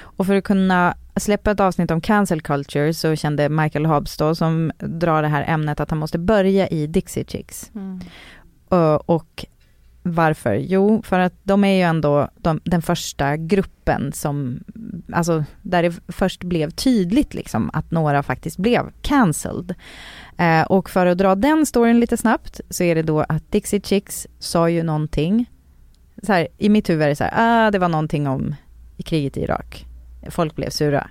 [0.00, 4.34] Och för att kunna släppa ett avsnitt om cancel culture så kände Michael Hobbs då,
[4.34, 7.70] som drar det här ämnet, att han måste börja i Dixie Chicks.
[7.74, 8.00] Mm.
[8.68, 9.46] Och, och
[10.02, 10.54] varför?
[10.54, 14.64] Jo, för att de är ju ändå de, den första gruppen som,
[15.12, 19.74] alltså där det först blev tydligt liksom att några faktiskt blev cancelled.
[20.36, 23.80] Eh, och för att dra den storyn lite snabbt så är det då att Dixie
[23.80, 25.50] Chicks sa ju någonting,
[26.22, 28.54] så här, i mitt huvud är det så här, ah, det var någonting om
[29.04, 29.86] kriget i Irak.
[30.30, 31.10] Folk blev sura.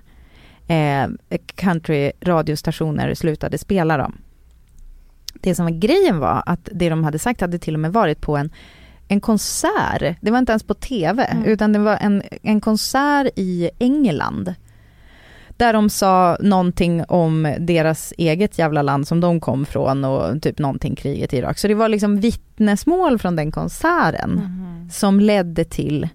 [0.66, 1.08] Eh,
[1.54, 4.18] country radiostationer slutade spela dem.
[5.34, 8.20] Det som var grejen var att det de hade sagt hade till och med varit
[8.20, 8.50] på en,
[9.08, 10.16] en konsert.
[10.20, 11.44] Det var inte ens på TV, mm.
[11.44, 14.54] utan det var en, en konsert i England.
[15.56, 20.58] Där de sa någonting om deras eget jävla land som de kom från och typ
[20.58, 21.58] någonting kriget i Irak.
[21.58, 24.90] Så det var liksom vittnesmål från den konserten mm.
[24.90, 26.08] som ledde till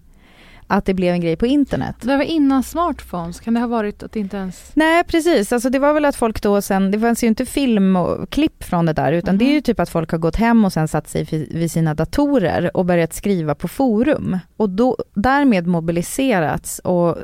[0.67, 1.95] att det blev en grej på internet.
[2.01, 4.71] Det var innan smartphones, kan det ha varit att det inte ens...
[4.73, 7.95] Nej precis, alltså det var väl att folk då sen, det fanns ju inte film
[7.95, 9.39] och klipp från det där utan mm.
[9.39, 11.93] det är ju typ att folk har gått hem och sen satt sig vid sina
[11.93, 17.17] datorer och börjat skriva på forum och då därmed mobiliserats och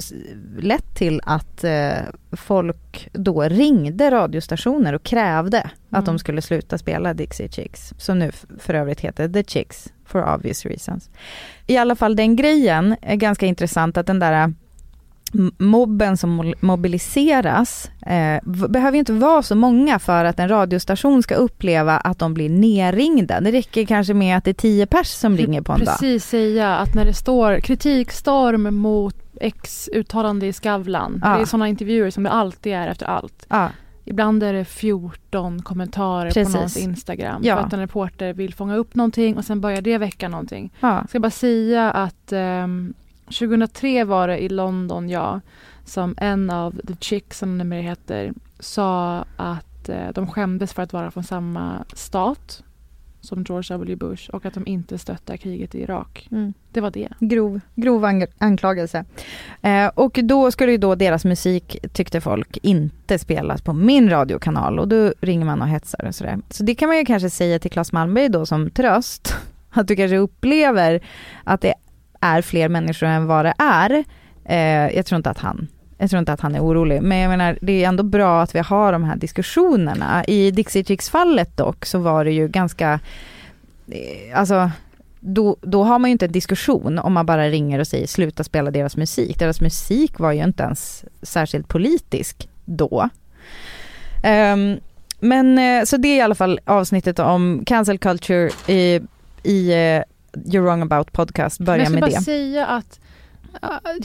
[0.58, 1.92] lett till att eh,
[2.38, 5.72] folk då ringde radiostationer och krävde mm.
[5.90, 6.20] att de mm.
[6.20, 11.10] skulle sluta spela Dixie Chicks, som nu för övrigt heter The Chicks for obvious reasons.
[11.68, 14.54] I alla fall den grejen är ganska intressant att den där
[15.58, 21.98] mobben som mobiliseras eh, behöver inte vara så många för att en radiostation ska uppleva
[21.98, 23.42] att de blir nerringda.
[23.42, 26.00] Det räcker kanske med att det är tio pers som ringer på en Precis dag.
[26.00, 31.20] Precis säga att när det står kritikstorm mot X uttalande i Skavlan.
[31.24, 31.36] Ja.
[31.36, 33.46] Det är sådana intervjuer som det alltid är efter allt.
[33.50, 33.70] Ja.
[34.06, 36.54] Ibland är det 14 kommentarer Precis.
[36.54, 37.42] på någons Instagram.
[37.44, 37.56] Ja.
[37.56, 40.74] För att en reporter vill fånga upp någonting och sen börjar det väcka någonting.
[40.80, 40.98] Ja.
[41.00, 42.94] Jag ska bara säga att um,
[43.26, 45.42] 2003 var det i London, ja,
[45.86, 50.94] som en av The Chicks, som det heter, sa att uh, de skämdes för att
[50.94, 52.64] vara från samma stat
[53.24, 56.28] som George W Bush och att de inte stöttar kriget i Irak.
[56.32, 56.54] Mm.
[56.72, 57.10] Det var det.
[57.20, 58.06] Grov, grov
[58.38, 59.06] anklagelse.
[59.62, 64.80] Eh, och då skulle ju då deras musik, tyckte folk, inte spelas på min radiokanal
[64.80, 66.40] och då ringer man och hetsar och sådär.
[66.50, 69.36] Så det kan man ju kanske säga till Claes Malmberg då som tröst,
[69.70, 71.04] att du kanske upplever
[71.44, 71.74] att det
[72.20, 74.04] är fler människor än vad det är.
[74.46, 75.68] Eh, jag tror inte att han
[75.98, 78.56] jag tror inte att han är orolig, men jag menar det är ändå bra att
[78.56, 80.26] vi har de här diskussionerna.
[80.26, 83.00] I Dixie Chicks-fallet dock så var det ju ganska,
[83.88, 84.72] eh, alltså
[85.20, 88.44] då, då har man ju inte en diskussion om man bara ringer och säger sluta
[88.44, 89.40] spela deras musik.
[89.40, 93.10] Deras musik var ju inte ens särskilt politisk då.
[94.24, 94.80] Um,
[95.20, 99.02] men eh, så det är i alla fall avsnittet om cancel culture i,
[99.44, 102.12] i uh, You're wrong about podcast, börja med det.
[102.12, 103.00] Jag ska bara säga att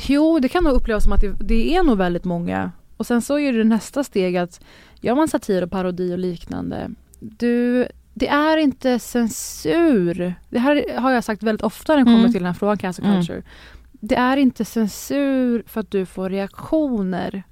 [0.09, 2.73] jo, det kan nog upplevas som att det, det, är nog väldigt många.
[2.97, 4.61] Och sen så är det nästa steg att
[5.01, 6.91] gör man satir och parodi och liknande,
[7.21, 10.35] du, det är inte censur.
[10.49, 12.33] Det här har jag sagt väldigt ofta när det kommer mm.
[12.33, 13.17] till den här frågan, cancer mm.
[13.17, 13.39] culture.
[13.39, 13.49] Mm.
[13.93, 17.43] Det är inte censur för att du får reaktioner.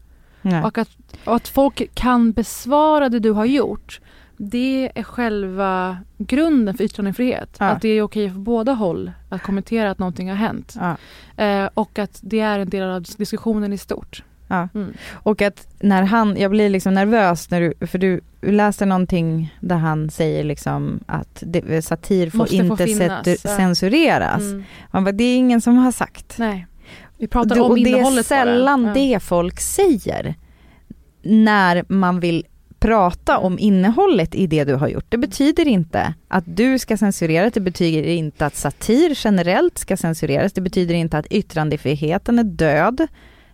[0.64, 0.88] Och att,
[1.24, 4.00] och att folk kan besvara det du har gjort
[4.36, 7.56] det är själva grunden för yttrandefrihet.
[7.58, 7.66] Ja.
[7.66, 10.76] Att det är okej för båda håll att kommentera att någonting har hänt.
[10.80, 10.96] Ja.
[11.44, 14.22] Eh, och att det är en del av diskussionen i stort.
[14.48, 14.68] Ja.
[14.74, 14.92] Mm.
[15.12, 19.76] Och att när han, jag blir liksom nervös när du, för du läste någonting där
[19.76, 24.42] han säger liksom att det, satir får Måste inte få censureras.
[24.42, 24.64] Mm.
[24.90, 26.38] Man bara, det är ingen som har sagt.
[26.38, 26.66] Nej.
[27.18, 28.92] Vi pratar om och innehållet Det är sällan det.
[28.92, 30.34] det folk säger
[31.22, 32.44] när man vill
[32.78, 35.04] prata om innehållet i det du har gjort.
[35.08, 40.52] Det betyder inte att du ska censureras, det betyder inte att satir generellt ska censureras,
[40.52, 43.06] det betyder inte att yttrandefriheten är död.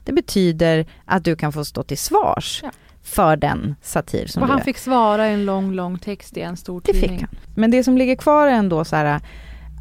[0.04, 2.70] Det betyder att du kan få stå till svars ja.
[3.02, 6.56] för den satir som Och han fick svara i en lång, lång text i en
[6.56, 7.02] stor tidning.
[7.02, 7.36] Det fick han.
[7.54, 9.20] Men det som ligger kvar är ändå så här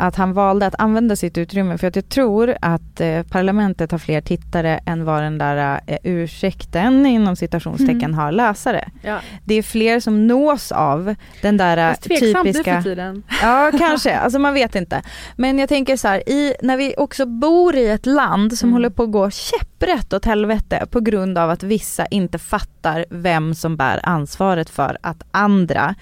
[0.02, 3.98] att han valde att använda sitt utrymme för att jag tror att eh, parlamentet har
[3.98, 8.14] fler tittare än vad den där eh, ursäkten inom citationstecken mm.
[8.14, 8.90] har läsare.
[9.02, 9.20] Ja.
[9.46, 12.76] Det är fler som nås av den där eh, typiska...
[12.76, 13.24] för tiden.
[13.42, 15.02] Ja kanske, alltså man vet inte.
[15.36, 18.74] Men jag tänker så här, i, när vi också bor i ett land som mm.
[18.74, 23.56] håller på att gå käpprätt åt helvete på grund av att vissa inte fattar vem
[23.56, 25.96] som bär ansvaret för att andra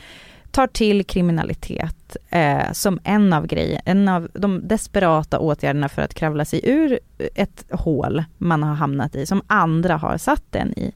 [0.52, 6.14] tar till kriminalitet eh, som en av grejer, en av de desperata åtgärderna för att
[6.14, 7.00] kravla sig ur
[7.36, 10.94] ett hål man har hamnat i, som andra har satt den i.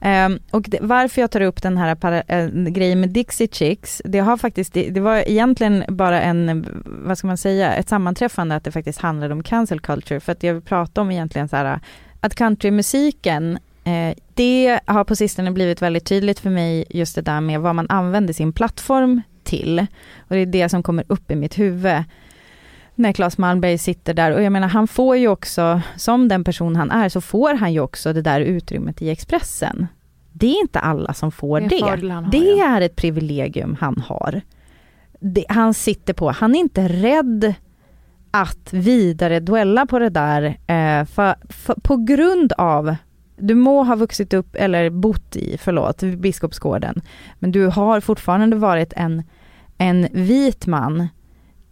[0.00, 4.02] Eh, och det, varför jag tar upp den här para, eh, grejen med Dixie Chicks,
[4.04, 8.56] det har faktiskt, det, det, var egentligen bara en, vad ska man säga, ett sammanträffande
[8.56, 11.56] att det faktiskt handlade om cancel culture, för att jag vill prata om egentligen så
[11.56, 11.80] här,
[12.20, 17.40] att countrymusiken eh, det har på sistone blivit väldigt tydligt för mig, just det där
[17.40, 19.86] med vad man använder sin plattform till.
[20.18, 22.04] Och det är det som kommer upp i mitt huvud
[22.94, 26.76] när Claes Malmberg sitter där och jag menar han får ju också, som den person
[26.76, 29.86] han är, så får han ju också det där utrymmet i Expressen.
[30.32, 31.68] Det är inte alla som får det.
[31.68, 32.10] Det, det.
[32.10, 34.40] Har, det är ett privilegium han har.
[35.20, 37.54] Det, han sitter på, han är inte rädd
[38.30, 42.96] att vidare duella på det där eh, för, för, på grund av
[43.36, 47.02] du må ha vuxit upp eller bott i, förlåt, Biskopsgården,
[47.38, 49.22] men du har fortfarande varit en,
[49.78, 51.08] en vit man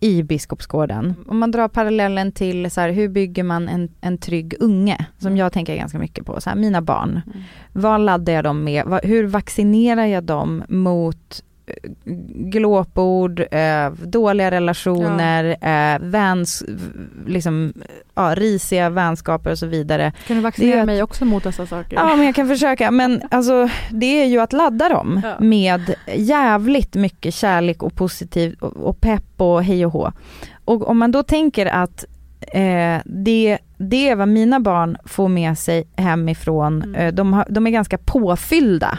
[0.01, 1.15] i Biskopsgården.
[1.29, 5.37] Om man drar parallellen till så här, hur bygger man en, en trygg unge, som
[5.37, 7.11] jag tänker ganska mycket på, så här, mina barn.
[7.11, 7.43] Mm.
[7.73, 9.01] Vad laddar jag dem med?
[9.03, 11.43] hur vaccinerar jag dem mot
[12.35, 15.95] glåpord, eh, dåliga relationer, ja.
[15.95, 16.65] eh, väns,
[17.27, 17.73] liksom,
[18.15, 20.13] ja, risiga vänskaper och så vidare.
[20.27, 21.97] Kan du vaccinera att, mig också mot dessa saker?
[21.97, 22.91] Ja, men jag kan försöka.
[22.91, 25.35] Men alltså, det är ju att ladda dem ja.
[25.41, 30.13] med jävligt mycket kärlek och positiv och, pepp och hej och hå.
[30.65, 32.05] Och om man då tänker att
[32.41, 36.95] eh, det, det är vad mina barn får med sig hemifrån, mm.
[36.95, 38.99] eh, de, har, de är ganska påfyllda,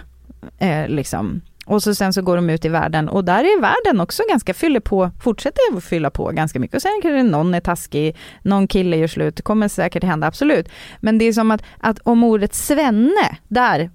[0.60, 4.02] eh, liksom och så sen så går de ut i världen och där är världen
[4.02, 6.76] också ganska, fyller på, fortsätter att fylla på ganska mycket.
[6.76, 10.70] Och sen kanske någon är taskig, någon kille gör slut, det kommer säkert hända, absolut.
[11.00, 13.92] Men det är som att, att om ordet svenne, där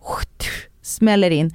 [0.83, 1.55] smäller in,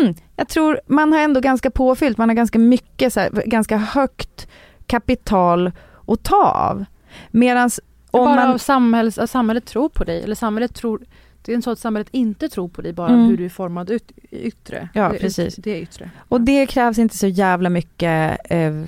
[0.00, 3.76] mm, jag tror man har ändå ganska påfyllt, man har ganska mycket, så här, ganska
[3.76, 4.48] högt
[4.86, 5.72] kapital
[6.06, 6.84] att ta av.
[7.30, 7.80] Medans
[8.10, 8.50] om bara man...
[8.50, 11.00] av samhälls, samhället tror på dig, eller samhället tror
[11.42, 13.26] det är en så att samhället inte tror på dig bara mm.
[13.26, 14.88] hur du är formad ut, yttre.
[14.94, 15.56] Ja, det, precis.
[15.56, 16.10] Det yttre.
[16.28, 18.82] Och det krävs inte så jävla mycket eh,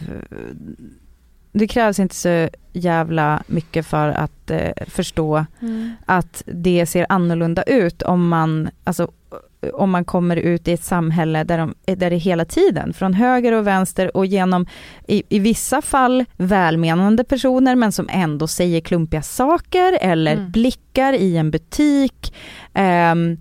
[1.52, 5.90] det krävs inte så jävla mycket för att eh, förstå mm.
[6.06, 9.10] att det ser annorlunda ut om man, alltså
[9.72, 13.52] om man kommer ut i ett samhälle där, de, där det hela tiden, från höger
[13.52, 14.66] och vänster och genom,
[15.08, 20.50] i, i vissa fall välmenande personer, men som ändå säger klumpiga saker eller mm.
[20.50, 22.34] blickar i en butik.
[22.74, 23.38] Um,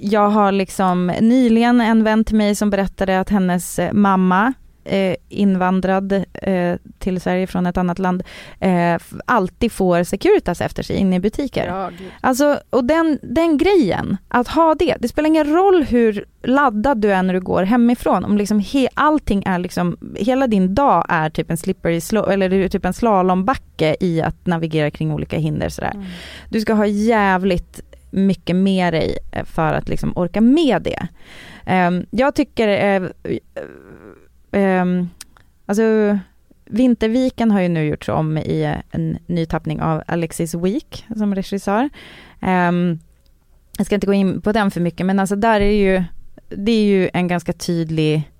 [0.00, 4.52] jag har liksom nyligen en vän till mig som berättade att hennes mamma
[4.84, 8.22] eh, invandrad eh, till Sverige från ett annat land
[8.60, 11.66] eh, alltid får Securitas efter sig inne i butiker.
[11.66, 16.98] Ja, alltså, och den, den grejen, att ha det, det spelar ingen roll hur laddad
[17.00, 21.06] du är när du går hemifrån, om liksom he, allting är liksom, hela din dag
[21.08, 25.68] är typ en slippery slow, eller typ en slalombacke i att navigera kring olika hinder
[25.68, 25.92] sådär.
[25.94, 26.06] Mm.
[26.48, 31.08] Du ska ha jävligt mycket med dig eh, för att liksom orka med det.
[31.66, 33.08] Um, jag tycker uh,
[34.52, 35.10] um,
[35.66, 36.18] alltså
[36.64, 41.90] Vinterviken har ju nu gjorts om i en ny tappning av Alexis Week som regissör.
[42.42, 42.98] Um,
[43.76, 46.04] jag ska inte gå in på den för mycket, men alltså där är ju,
[46.48, 48.30] det är ju en ganska tydlig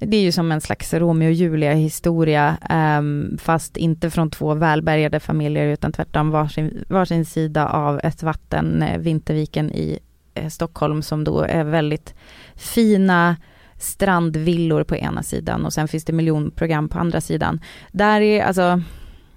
[0.00, 4.30] det är ju som en slags Romeo och Julia historia, um, ehm, fast inte från
[4.30, 9.98] två välbärgade familjer utan tvärtom varsin, varsin sida av ett vatten, eh, Vinterviken i
[10.34, 12.14] eh, Stockholm som då är väldigt
[12.54, 13.36] fina
[13.78, 17.60] strandvillor på ena sidan och sen finns det miljonprogram på andra sidan.
[17.92, 18.82] Där är alltså,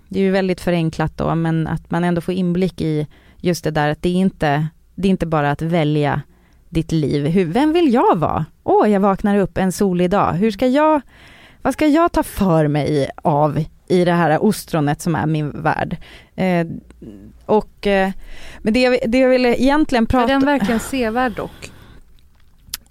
[0.10, 3.72] det är ju väldigt förenklat då, men att man ändå får inblick i just det
[3.72, 6.22] där att det är inte, det är inte bara att välja
[6.70, 7.28] ditt liv.
[7.28, 8.46] Hur, vem vill jag vara?
[8.64, 10.34] Åh, oh, jag vaknar upp en solig dag.
[10.34, 11.02] Hur ska jag,
[11.62, 15.98] vad ska jag ta för mig av i det här ostronet som är min värld?
[16.36, 16.68] Eh,
[17.46, 18.12] och, eh,
[18.60, 20.24] men det jag, det jag ville egentligen prata...
[20.24, 21.72] Är den verkligen sevärd dock?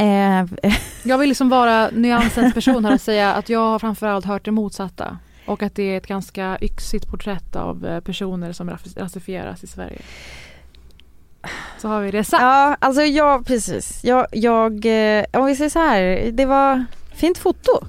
[0.00, 0.44] Eh,
[1.02, 4.50] jag vill liksom vara nyansens person här och säga att jag har framförallt hört det
[4.50, 5.18] motsatta.
[5.46, 10.02] Och att det är ett ganska yxigt porträtt av eh, personer som rasifieras i Sverige.
[11.78, 12.42] Så har vi det sagt.
[12.42, 14.04] Ja, alltså jag, precis.
[14.04, 16.84] Jag, jag, eh, om vi säger så här, det var
[17.14, 17.84] fint foto.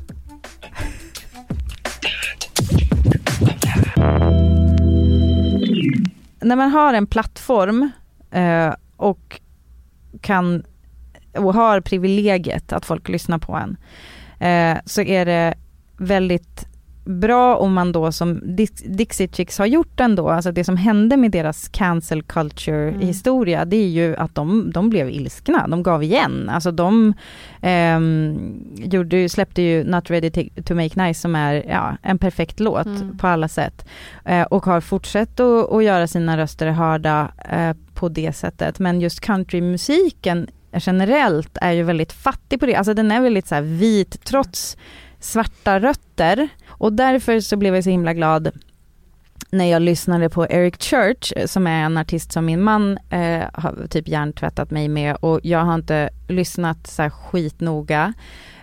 [6.41, 7.89] När man har en plattform
[8.32, 9.41] eh, och
[10.22, 10.64] kan
[11.38, 13.77] och har privilegiet att folk lyssnar på en,
[14.39, 15.53] eh, så är det
[15.97, 16.67] väldigt
[17.03, 18.41] bra om man då som
[18.86, 22.99] Dixie Chicks har gjort ändå, alltså det som hände med deras cancel culture mm.
[22.99, 26.49] historia, det är ju att de, de blev ilskna, de gav igen.
[26.49, 27.13] Alltså de
[27.61, 27.99] eh,
[28.86, 33.17] gjorde, släppte ju Not Ready to, Make Nice som är ja, en perfekt låt mm.
[33.17, 33.86] på alla sätt.
[34.25, 38.79] Eh, och har fortsatt att, att göra sina röster hörda eh, på det sättet.
[38.79, 40.47] Men just countrymusiken
[40.80, 42.76] generellt är ju väldigt fattig på det.
[42.76, 44.78] Alltså den är väldigt så vit trots
[45.19, 46.49] svarta rötter.
[46.67, 48.51] Och därför så blev jag så himla glad
[49.51, 53.43] när jag lyssnade på Eric Church eh, som är en artist som min man eh,
[53.53, 58.13] har typ hjärntvättat mig med och jag har inte lyssnat så här skitnoga.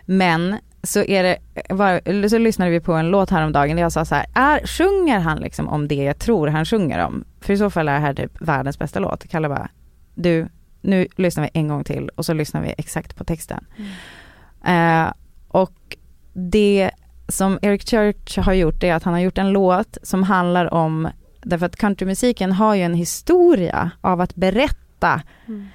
[0.04, 3.92] Men så är det, eh, var, så lyssnade vi på en låt häromdagen där jag
[3.92, 7.24] sa så här, är, sjunger han liksom om det jag tror han sjunger om?
[7.40, 9.28] För i så fall är det här typ världens bästa låt.
[9.28, 9.68] Kalle bara,
[10.14, 10.48] du,
[10.80, 13.64] nu lyssnar vi en gång till och så lyssnar vi exakt på texten.
[13.76, 15.06] Mm.
[15.06, 15.12] Eh,
[15.48, 15.96] och
[16.32, 16.90] det
[17.28, 21.08] som Eric Church har gjort är att han har gjort en låt som handlar om,
[21.40, 25.68] därför att countrymusiken har ju en historia av att berätta, mm.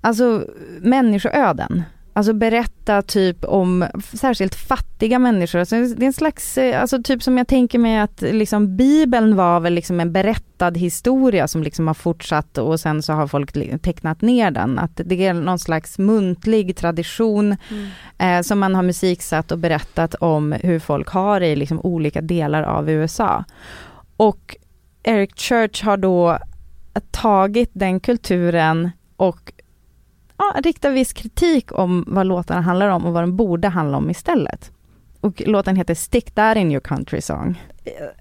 [0.00, 0.46] alltså
[0.80, 1.82] människoöden.
[2.16, 5.58] Alltså berätta typ om särskilt fattiga människor.
[5.58, 9.36] Alltså det är en slags, eh, alltså typ som jag tänker mig att liksom Bibeln
[9.36, 13.52] var väl liksom en berättad historia som liksom har fortsatt och sen så har folk
[13.82, 14.78] tecknat ner den.
[14.78, 17.88] Att det är någon slags muntlig tradition mm.
[18.18, 22.20] eh, som man har musiksatt och berättat om hur folk har det i liksom olika
[22.20, 23.44] delar av USA.
[24.16, 24.56] Och
[25.02, 26.38] Eric Church har då
[27.10, 29.52] tagit den kulturen och
[30.38, 34.10] ja, rikta viss kritik om vad låtarna handlar om och vad de borde handla om
[34.10, 34.72] istället.
[35.20, 37.58] Och låten heter Stick That In Your Country Song.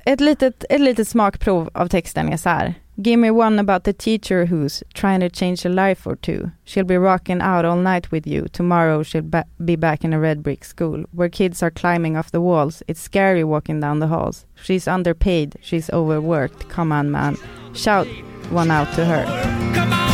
[0.06, 2.74] ett litet, ett litet smakprov av texten är så här.
[2.98, 6.52] Give me one about the teacher who's trying to change a life or two.
[6.66, 8.48] She'll be rocking out all night with you.
[8.48, 12.32] Tomorrow she'll ba be back in a red brick school where kids are climbing off
[12.32, 12.84] the walls.
[12.88, 14.46] It's scary walking down the halls.
[14.56, 15.58] She's underpaid.
[15.62, 16.70] She's overworked.
[16.70, 17.36] Come on man.
[17.74, 18.08] Shout
[18.50, 20.05] one out to her.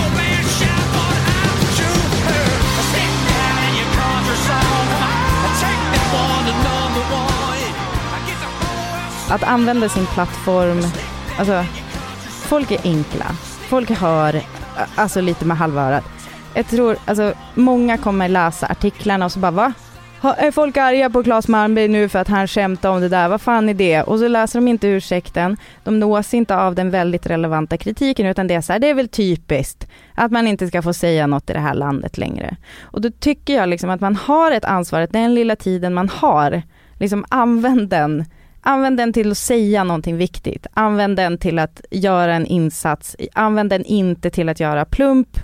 [9.31, 10.81] Att använda sin plattform,
[11.39, 11.63] alltså
[12.27, 13.25] folk är enkla.
[13.69, 14.41] Folk hör
[14.95, 16.03] alltså lite med halva örat.
[16.53, 19.73] Jag tror, alltså många kommer läsa artiklarna och så bara va?
[20.37, 23.29] Är folk arga på Claes Malmberg nu för att han skämtar om det där?
[23.29, 24.01] Vad fan är det?
[24.01, 25.57] Och så läser de inte ursäkten.
[25.83, 28.93] De nås inte av den väldigt relevanta kritiken utan det är så här, det är
[28.93, 32.55] väl typiskt att man inte ska få säga något i det här landet längre.
[32.81, 36.09] Och då tycker jag liksom att man har ett ansvar, att den lilla tiden man
[36.09, 36.61] har,
[36.99, 38.25] liksom använd den
[38.61, 40.67] Använd den till att säga någonting viktigt.
[40.73, 43.15] Använd den till att göra en insats.
[43.33, 45.39] Använd den inte till att göra plump,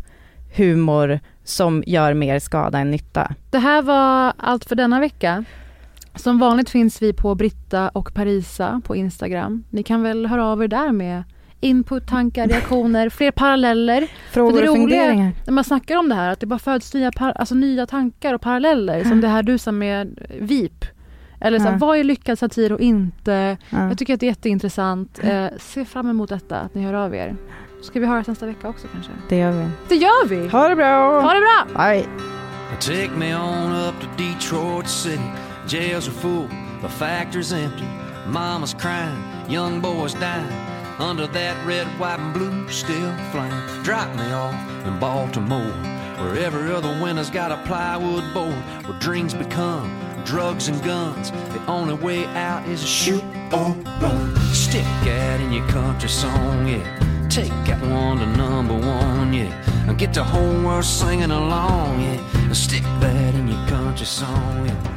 [0.55, 3.33] humor som gör mer skada än nytta.
[3.49, 5.43] Det här var allt för denna vecka.
[6.15, 9.63] Som vanligt finns vi på Britta och Parisa på Instagram.
[9.69, 11.23] Ni kan väl höra av er där med
[11.59, 14.07] input, tankar, reaktioner, fler paralleller.
[14.31, 15.31] Frågor och funderingar.
[15.45, 18.41] När man snackar om det här, att det bara föds nya, alltså nya tankar och
[18.41, 19.03] paralleller.
[19.03, 20.85] Som det här du sa med VIP.
[21.39, 21.77] Eller så här, ja.
[21.77, 23.57] vad är lyckad satir och inte?
[23.69, 23.87] Ja.
[23.87, 25.19] Jag tycker att det är jätteintressant.
[25.23, 27.35] Eh, se fram emot detta, att ni hör av er.
[27.81, 29.11] Ska vi höras nästa vecka också kanske?
[29.29, 29.69] Det gör vi.
[29.89, 30.47] Det gör vi!
[30.47, 31.21] Ha det bra!
[31.21, 31.85] Ha det bra!
[31.85, 32.05] Bye!
[32.79, 35.23] Take me on up to Detroit City
[35.67, 36.47] Jails are full,
[36.81, 37.87] the factory's empty
[38.27, 40.51] Mama's crying, young boys dying
[40.99, 44.55] Under that red, white and blue still flying Drop me off
[44.85, 45.73] in Baltimore
[46.19, 49.89] Where every other winter's got a plywood board Where dreams become
[50.27, 51.31] drugs and guns.
[51.31, 53.23] The only way out is to shoot
[53.53, 53.71] or
[54.01, 54.35] run.
[54.53, 57.27] Stick that in your country song, yeah.
[57.29, 59.51] Take that one to number one, yeah.
[59.87, 62.51] And get the whole world singing along, yeah.
[62.51, 64.96] Stick that in your country song, yeah.